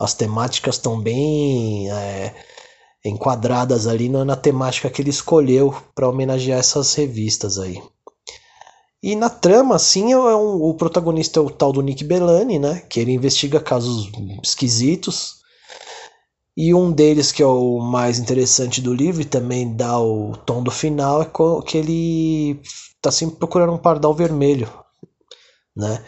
as 0.00 0.14
temáticas 0.14 0.76
estão 0.76 0.98
bem 0.98 1.90
é, 1.92 2.34
enquadradas 3.04 3.86
ali 3.86 4.08
na, 4.08 4.24
na 4.24 4.34
temática 4.34 4.88
que 4.88 5.02
ele 5.02 5.10
escolheu 5.10 5.76
para 5.94 6.08
homenagear 6.08 6.58
essas 6.58 6.94
revistas 6.94 7.58
aí. 7.58 7.82
E 9.02 9.14
na 9.14 9.30
trama, 9.30 9.76
assim, 9.76 10.12
é 10.12 10.16
um, 10.16 10.62
o 10.62 10.74
protagonista 10.74 11.38
é 11.38 11.42
o 11.42 11.50
tal 11.50 11.72
do 11.72 11.82
Nick 11.82 12.02
Bellani, 12.02 12.58
né? 12.58 12.80
Que 12.80 12.98
ele 13.00 13.12
investiga 13.12 13.60
casos 13.60 14.10
esquisitos. 14.42 15.38
E 16.56 16.74
um 16.74 16.90
deles, 16.90 17.30
que 17.30 17.40
é 17.40 17.46
o 17.46 17.78
mais 17.78 18.18
interessante 18.18 18.80
do 18.80 18.92
livro 18.92 19.22
e 19.22 19.24
também 19.24 19.76
dá 19.76 20.00
o 20.00 20.36
tom 20.38 20.60
do 20.60 20.72
final, 20.72 21.22
é 21.22 21.30
que 21.64 21.78
ele 21.78 22.60
tá 23.00 23.12
sempre 23.12 23.36
procurando 23.36 23.72
um 23.72 23.78
pardal 23.78 24.12
vermelho, 24.12 24.68
né? 25.76 26.04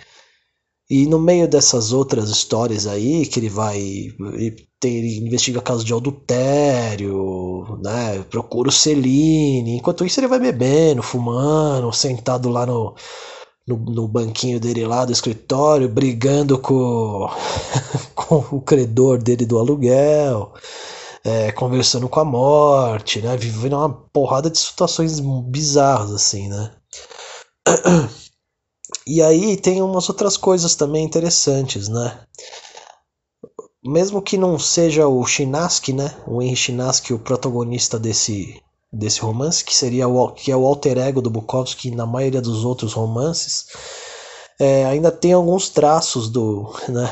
E 0.91 1.07
no 1.07 1.21
meio 1.21 1.47
dessas 1.47 1.93
outras 1.93 2.31
histórias 2.31 2.89
aí, 2.89 3.25
que 3.27 3.39
ele 3.39 3.49
vai. 3.49 3.79
Ele, 3.79 4.69
ele 4.89 5.19
investiga 5.19 5.61
casos 5.61 5.85
de 5.85 5.93
adultério, 5.95 7.79
né? 7.83 8.25
Procura 8.31 8.69
o 8.69 8.73
Celine. 8.73 9.77
Enquanto 9.77 10.05
isso, 10.05 10.21
ele 10.21 10.29
vai 10.29 10.39
bebendo, 10.39 11.03
fumando, 11.03 11.93
sentado 11.93 12.49
lá 12.49 12.67
no, 12.67 12.95
no, 13.67 13.77
no 13.77 14.09
banquinho 14.09 14.61
dele 14.61 14.87
lá 14.87 15.05
do 15.05 15.13
escritório, 15.13 15.89
brigando 15.89 16.59
com, 16.59 17.29
com 18.15 18.37
o 18.57 18.61
credor 18.61 19.19
dele 19.19 19.47
do 19.47 19.59
aluguel 19.59 20.53
é, 21.25 21.53
conversando 21.53 22.09
com 22.09 22.21
a 22.21 22.25
morte, 22.25 23.21
né? 23.21 23.37
Vivendo 23.37 23.77
uma 23.77 23.91
porrada 24.13 24.51
de 24.51 24.59
situações 24.59 25.21
bizarras, 25.21 26.11
assim, 26.13 26.49
né? 26.49 26.73
E 29.07 29.23
aí 29.23 29.57
tem 29.57 29.83
umas 29.83 30.09
outras 30.09 30.37
coisas 30.37 30.75
também 30.75 31.05
interessantes, 31.05 31.89
né? 31.89 32.21
Mesmo 33.83 34.21
que 34.21 34.37
não 34.37 34.59
seja 34.59 35.09
o 35.09 35.25
Chinaski, 35.25 35.93
né? 35.93 36.15
O 36.27 36.43
Henry 36.43 36.57
Chinaski, 36.57 37.15
o 37.15 37.19
protagonista 37.19 37.99
desse, 37.99 38.63
desse 38.93 39.21
romance, 39.21 39.65
que 39.65 39.75
seria 39.75 40.07
o, 40.07 40.33
que 40.33 40.53
é 40.53 40.57
o 40.57 40.67
alter 40.67 40.99
ego 40.99 41.23
do 41.23 41.31
Bukowski 41.31 41.91
na 41.91 42.05
maioria 42.05 42.43
dos 42.43 42.65
outros 42.65 42.93
romances, 42.93 43.67
é, 44.59 44.85
ainda 44.85 45.11
tem 45.11 45.33
alguns 45.33 45.71
traços 45.71 46.29
do, 46.29 46.71
né, 46.89 47.11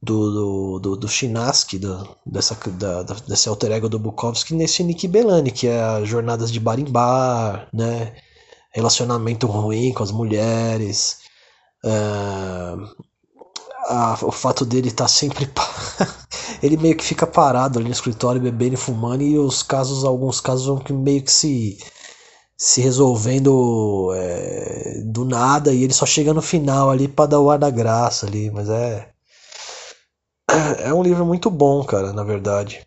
do, 0.00 0.30
do, 0.30 0.78
do, 0.78 0.96
do 0.96 1.08
Chinaski, 1.08 1.78
do, 1.78 2.08
dessa, 2.24 2.54
da, 2.70 3.02
desse 3.02 3.48
alter 3.48 3.72
ego 3.72 3.88
do 3.88 3.98
Bukowski, 3.98 4.54
nesse 4.54 4.84
Nick 4.84 5.08
Belani, 5.08 5.50
que 5.50 5.66
é 5.66 5.82
as 5.82 6.08
jornadas 6.08 6.52
de 6.52 6.60
bar 6.60 6.78
em 6.78 6.84
bar, 6.84 7.68
né, 7.72 8.14
relacionamento 8.70 9.48
ruim 9.48 9.92
com 9.92 10.04
as 10.04 10.12
mulheres, 10.12 11.18
é, 11.84 12.76
a, 13.86 14.18
o 14.22 14.32
fato 14.32 14.64
dele 14.64 14.88
estar 14.88 15.04
tá 15.04 15.08
sempre. 15.08 15.50
ele 16.62 16.76
meio 16.76 16.96
que 16.96 17.04
fica 17.04 17.26
parado 17.26 17.78
ali 17.78 17.88
no 17.88 17.94
escritório 17.94 18.40
bebendo 18.40 18.74
e 18.74 18.78
fumando, 18.78 19.22
e 19.22 19.38
os 19.38 19.62
casos, 19.62 20.04
alguns 20.04 20.40
casos 20.40 20.66
vão 20.66 20.82
meio 20.90 21.22
que 21.22 21.32
se 21.32 21.78
se 22.56 22.80
resolvendo 22.80 24.12
é, 24.14 25.02
do 25.04 25.24
nada 25.24 25.72
e 25.72 25.82
ele 25.82 25.92
só 25.92 26.06
chega 26.06 26.32
no 26.32 26.40
final 26.40 26.88
ali 26.88 27.08
para 27.08 27.30
dar 27.30 27.40
o 27.40 27.50
ar 27.50 27.58
da 27.58 27.68
graça 27.68 28.26
ali, 28.26 28.50
mas 28.50 28.68
é 28.68 29.12
é 30.78 30.92
um 30.94 31.02
livro 31.02 31.26
muito 31.26 31.50
bom, 31.50 31.82
cara, 31.84 32.12
na 32.12 32.22
verdade. 32.22 32.86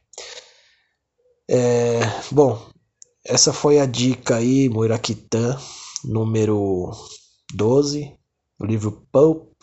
É, 1.50 2.00
bom, 2.32 2.60
essa 3.26 3.52
foi 3.52 3.80
a 3.80 3.86
dica 3.86 4.38
aí, 4.38 4.70
Muirakitan, 4.70 5.58
número 6.04 6.92
12, 7.54 8.14
o 8.60 8.66
livro 8.66 9.06
Pulp 9.12 9.54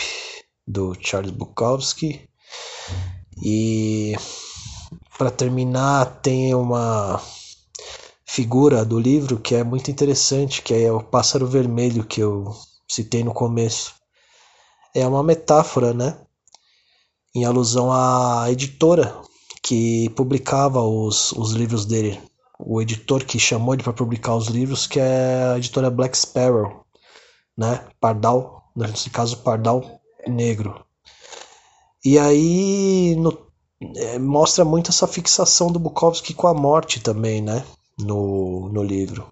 do 0.66 0.94
Charles 1.00 1.30
Bukowski. 1.30 2.28
E 3.42 4.14
para 5.18 5.30
terminar, 5.30 6.20
tem 6.20 6.54
uma 6.54 7.20
figura 8.24 8.84
do 8.84 8.98
livro 8.98 9.38
que 9.38 9.54
é 9.54 9.62
muito 9.62 9.90
interessante, 9.90 10.62
que 10.62 10.74
é 10.74 10.90
o 10.90 11.02
pássaro 11.02 11.46
vermelho 11.46 12.04
que 12.04 12.20
eu 12.20 12.54
citei 12.90 13.22
no 13.22 13.32
começo. 13.32 13.94
É 14.94 15.06
uma 15.06 15.22
metáfora, 15.22 15.92
né? 15.92 16.18
Em 17.34 17.44
alusão 17.44 17.92
à 17.92 18.46
editora 18.50 19.20
que 19.62 20.08
publicava 20.10 20.80
os, 20.82 21.32
os 21.32 21.52
livros 21.52 21.84
dele. 21.84 22.20
O 22.58 22.80
editor 22.80 23.24
que 23.24 23.38
chamou 23.38 23.74
ele 23.74 23.82
para 23.82 23.92
publicar 23.92 24.36
os 24.36 24.46
livros, 24.46 24.86
que 24.86 25.00
é 25.00 25.52
a 25.54 25.58
editora 25.58 25.90
Black 25.90 26.16
Sparrow, 26.16 26.84
né? 27.56 27.84
Pardal, 28.00 28.70
nesse 28.76 29.10
caso 29.10 29.38
Pardal 29.38 30.00
Negro. 30.26 30.84
E 32.04 32.18
aí 32.18 33.16
no, 33.16 33.36
é, 33.96 34.18
mostra 34.18 34.64
muito 34.64 34.90
essa 34.90 35.06
fixação 35.06 35.70
do 35.70 35.78
Bukowski 35.78 36.34
com 36.34 36.46
a 36.46 36.54
morte 36.54 37.00
também, 37.00 37.40
né? 37.40 37.64
no, 37.98 38.68
no 38.70 38.82
livro. 38.82 39.26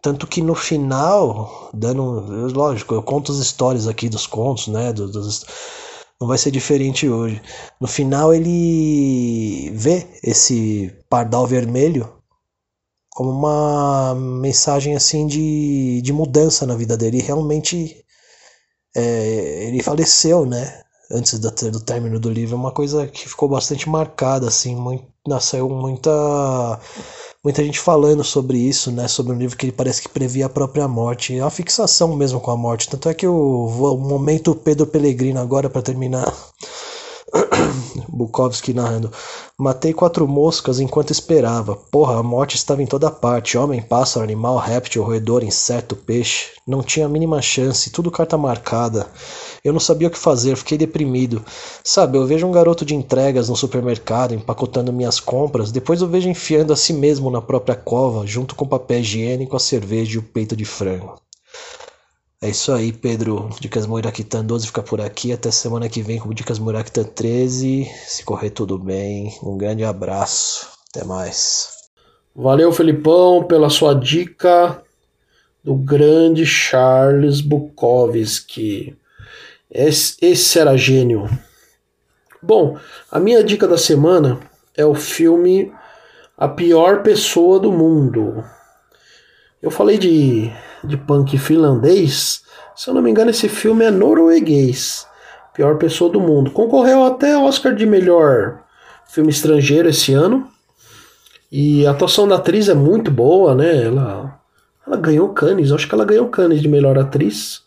Tanto 0.00 0.26
que 0.26 0.40
no 0.40 0.54
final, 0.54 1.70
dando. 1.74 2.52
Lógico, 2.52 2.94
eu 2.94 3.02
conto 3.02 3.32
as 3.32 3.38
histórias 3.38 3.88
aqui 3.88 4.08
dos 4.08 4.26
contos, 4.26 4.68
né? 4.68 4.92
Dos, 4.92 5.10
dos, 5.12 5.44
não 6.20 6.28
vai 6.28 6.38
ser 6.38 6.50
diferente 6.50 7.08
hoje. 7.08 7.42
No 7.80 7.88
final, 7.88 8.32
ele 8.32 9.70
vê 9.74 10.06
esse 10.22 10.92
pardal 11.08 11.46
vermelho 11.46 12.12
como 13.10 13.30
uma 13.30 14.14
mensagem 14.14 14.94
assim 14.94 15.26
de, 15.26 16.00
de 16.02 16.12
mudança 16.12 16.66
na 16.66 16.76
vida 16.76 16.96
dele. 16.96 17.18
E 17.18 17.22
realmente, 17.22 18.04
é, 18.96 19.68
ele 19.68 19.82
faleceu, 19.82 20.46
né? 20.46 20.82
Antes 21.10 21.38
do, 21.38 21.50
do 21.70 21.80
término 21.80 22.18
do 22.18 22.30
livro. 22.30 22.56
É 22.56 22.58
uma 22.58 22.72
coisa 22.72 23.06
que 23.06 23.28
ficou 23.28 23.48
bastante 23.48 23.88
marcada, 23.88 24.48
assim. 24.48 24.74
Muito, 24.74 25.04
nasceu 25.28 25.68
muita 25.68 26.80
muita 27.44 27.62
gente 27.62 27.78
falando 27.78 28.24
sobre 28.24 28.58
isso, 28.58 28.90
né? 28.90 29.06
Sobre 29.06 29.32
um 29.32 29.38
livro 29.38 29.56
que 29.56 29.66
ele 29.66 29.72
parece 29.72 30.02
que 30.02 30.08
previa 30.08 30.46
a 30.46 30.48
própria 30.48 30.88
morte. 30.88 31.38
Uma 31.38 31.50
fixação 31.50 32.16
mesmo 32.16 32.40
com 32.40 32.50
a 32.50 32.56
morte. 32.56 32.88
Tanto 32.88 33.08
é 33.08 33.14
que 33.14 33.26
o, 33.26 33.66
o 33.66 33.98
momento 33.98 34.54
Pedro 34.54 34.86
Pellegrino 34.86 35.40
agora 35.40 35.70
para 35.70 35.82
terminar. 35.82 36.34
Bukowski 38.08 38.72
narrando. 38.72 39.10
Matei 39.58 39.92
quatro 39.92 40.26
moscas 40.26 40.80
enquanto 40.80 41.10
esperava. 41.10 41.76
Porra, 41.76 42.18
a 42.18 42.22
morte 42.22 42.56
estava 42.56 42.82
em 42.82 42.86
toda 42.86 43.10
parte. 43.10 43.58
Homem, 43.58 43.82
pássaro, 43.82 44.24
animal, 44.24 44.56
réptil, 44.56 45.02
roedor, 45.02 45.42
inseto, 45.42 45.96
peixe. 45.96 46.50
Não 46.66 46.82
tinha 46.82 47.06
a 47.06 47.08
mínima 47.08 47.40
chance. 47.40 47.90
Tudo 47.90 48.10
carta 48.10 48.36
marcada. 48.36 49.06
Eu 49.66 49.72
não 49.72 49.80
sabia 49.80 50.08
o 50.08 50.10
que 50.10 50.18
fazer, 50.18 50.56
fiquei 50.56 50.78
deprimido. 50.78 51.44
Sabe, 51.82 52.16
eu 52.16 52.24
vejo 52.24 52.46
um 52.46 52.52
garoto 52.52 52.84
de 52.84 52.94
entregas 52.94 53.48
no 53.48 53.56
supermercado 53.56 54.32
empacotando 54.32 54.92
minhas 54.92 55.18
compras, 55.18 55.72
depois 55.72 56.00
eu 56.00 56.06
vejo 56.06 56.28
enfiando 56.28 56.72
a 56.72 56.76
si 56.76 56.92
mesmo 56.92 57.32
na 57.32 57.42
própria 57.42 57.74
cova, 57.74 58.24
junto 58.24 58.54
com 58.54 58.64
papel 58.64 59.00
higiênico, 59.00 59.56
a 59.56 59.60
cerveja 59.60 60.14
e 60.14 60.18
o 60.18 60.22
peito 60.22 60.54
de 60.54 60.64
frango. 60.64 61.16
É 62.42 62.50
isso 62.50 62.70
aí, 62.70 62.92
Pedro. 62.92 63.48
Dicas 63.60 63.86
Muirakitan 63.86 64.44
12 64.44 64.66
fica 64.66 64.82
por 64.82 65.00
aqui. 65.00 65.32
Até 65.32 65.50
semana 65.50 65.88
que 65.88 66.02
vem 66.02 66.18
com 66.18 66.34
Dicas 66.34 66.58
Muirakitan 66.58 67.04
13. 67.04 67.90
Se 68.06 68.24
correr 68.24 68.50
tudo 68.50 68.78
bem. 68.78 69.34
Um 69.42 69.56
grande 69.56 69.84
abraço. 69.84 70.68
Até 70.90 71.04
mais. 71.04 71.70
Valeu, 72.34 72.70
Felipão, 72.72 73.44
pela 73.44 73.70
sua 73.70 73.94
dica 73.94 74.82
do 75.64 75.74
grande 75.74 76.44
Charles 76.44 77.40
Bukowski. 77.40 78.94
Esse, 79.70 80.16
esse 80.20 80.58
era 80.58 80.76
gênio. 80.76 81.28
Bom, 82.42 82.78
a 83.10 83.18
minha 83.18 83.42
dica 83.42 83.66
da 83.66 83.78
semana 83.78 84.38
é 84.76 84.84
o 84.84 84.94
filme 84.94 85.72
A 86.36 86.46
Pior 86.46 87.02
Pessoa 87.02 87.58
do 87.58 87.72
Mundo. 87.72 88.44
Eu 89.60 89.70
falei 89.70 89.96
de, 89.98 90.52
de 90.86 90.96
punk 90.96 91.36
finlandês. 91.38 92.42
Se 92.74 92.88
eu 92.88 92.94
não 92.94 93.02
me 93.02 93.10
engano, 93.10 93.30
esse 93.30 93.48
filme 93.48 93.84
é 93.84 93.90
norueguês. 93.90 95.06
Pior 95.54 95.76
Pessoa 95.76 96.10
do 96.10 96.20
Mundo. 96.20 96.50
Concorreu 96.50 97.04
até 97.04 97.36
Oscar 97.36 97.74
de 97.74 97.86
melhor 97.86 98.60
filme 99.06 99.30
estrangeiro 99.30 99.88
esse 99.88 100.12
ano. 100.12 100.48
E 101.50 101.86
a 101.86 101.92
atuação 101.92 102.28
da 102.28 102.36
atriz 102.36 102.68
é 102.68 102.74
muito 102.74 103.10
boa, 103.10 103.54
né? 103.54 103.84
Ela, 103.84 104.38
ela 104.86 104.96
ganhou 104.96 105.28
Cannes, 105.30 105.72
acho 105.72 105.88
que 105.88 105.94
ela 105.94 106.04
ganhou 106.04 106.28
Cannes 106.28 106.60
de 106.60 106.68
melhor 106.68 106.98
atriz. 106.98 107.62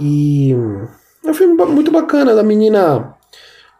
E 0.00 0.54
é 1.24 1.30
um 1.30 1.34
filme 1.34 1.54
muito 1.66 1.90
bacana 1.90 2.34
da 2.34 2.42
menina 2.42 3.14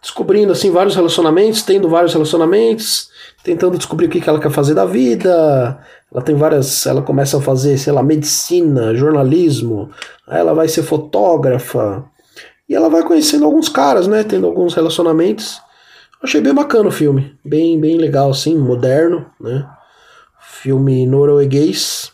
descobrindo 0.03 0.53
assim 0.53 0.71
vários 0.71 0.95
relacionamentos, 0.95 1.63
tendo 1.63 1.89
vários 1.89 2.13
relacionamentos, 2.13 3.11
tentando 3.47 3.79
descobrir 3.79 4.07
o 4.07 4.09
que 4.11 4.29
ela 4.29 4.41
quer 4.41 4.51
fazer 4.51 4.75
da 4.75 4.85
vida. 4.85 5.79
Ela 6.13 6.21
tem 6.21 6.35
várias, 6.35 6.85
ela 6.85 7.01
começa 7.01 7.39
a 7.39 7.41
fazer, 7.41 7.79
sei 7.79 7.93
lá, 7.93 8.03
medicina, 8.03 8.93
jornalismo. 8.93 9.89
Aí 10.27 10.41
ela 10.41 10.53
vai 10.53 10.67
ser 10.67 10.83
fotógrafa. 10.83 12.05
E 12.69 12.75
ela 12.75 12.91
vai 12.91 13.05
conhecendo 13.05 13.45
alguns 13.45 13.69
caras, 13.69 14.09
né, 14.09 14.25
tendo 14.25 14.49
alguns 14.49 14.75
relacionamentos. 14.75 15.61
Achei 16.21 16.41
bem 16.41 16.53
bacana 16.53 16.89
o 16.89 16.93
filme, 16.93 17.39
bem 17.45 17.79
bem 17.79 17.99
legal 17.99 18.31
assim, 18.31 18.59
moderno, 18.59 19.27
né? 19.41 19.65
Filme 20.41 21.07
norueguês. 21.07 22.11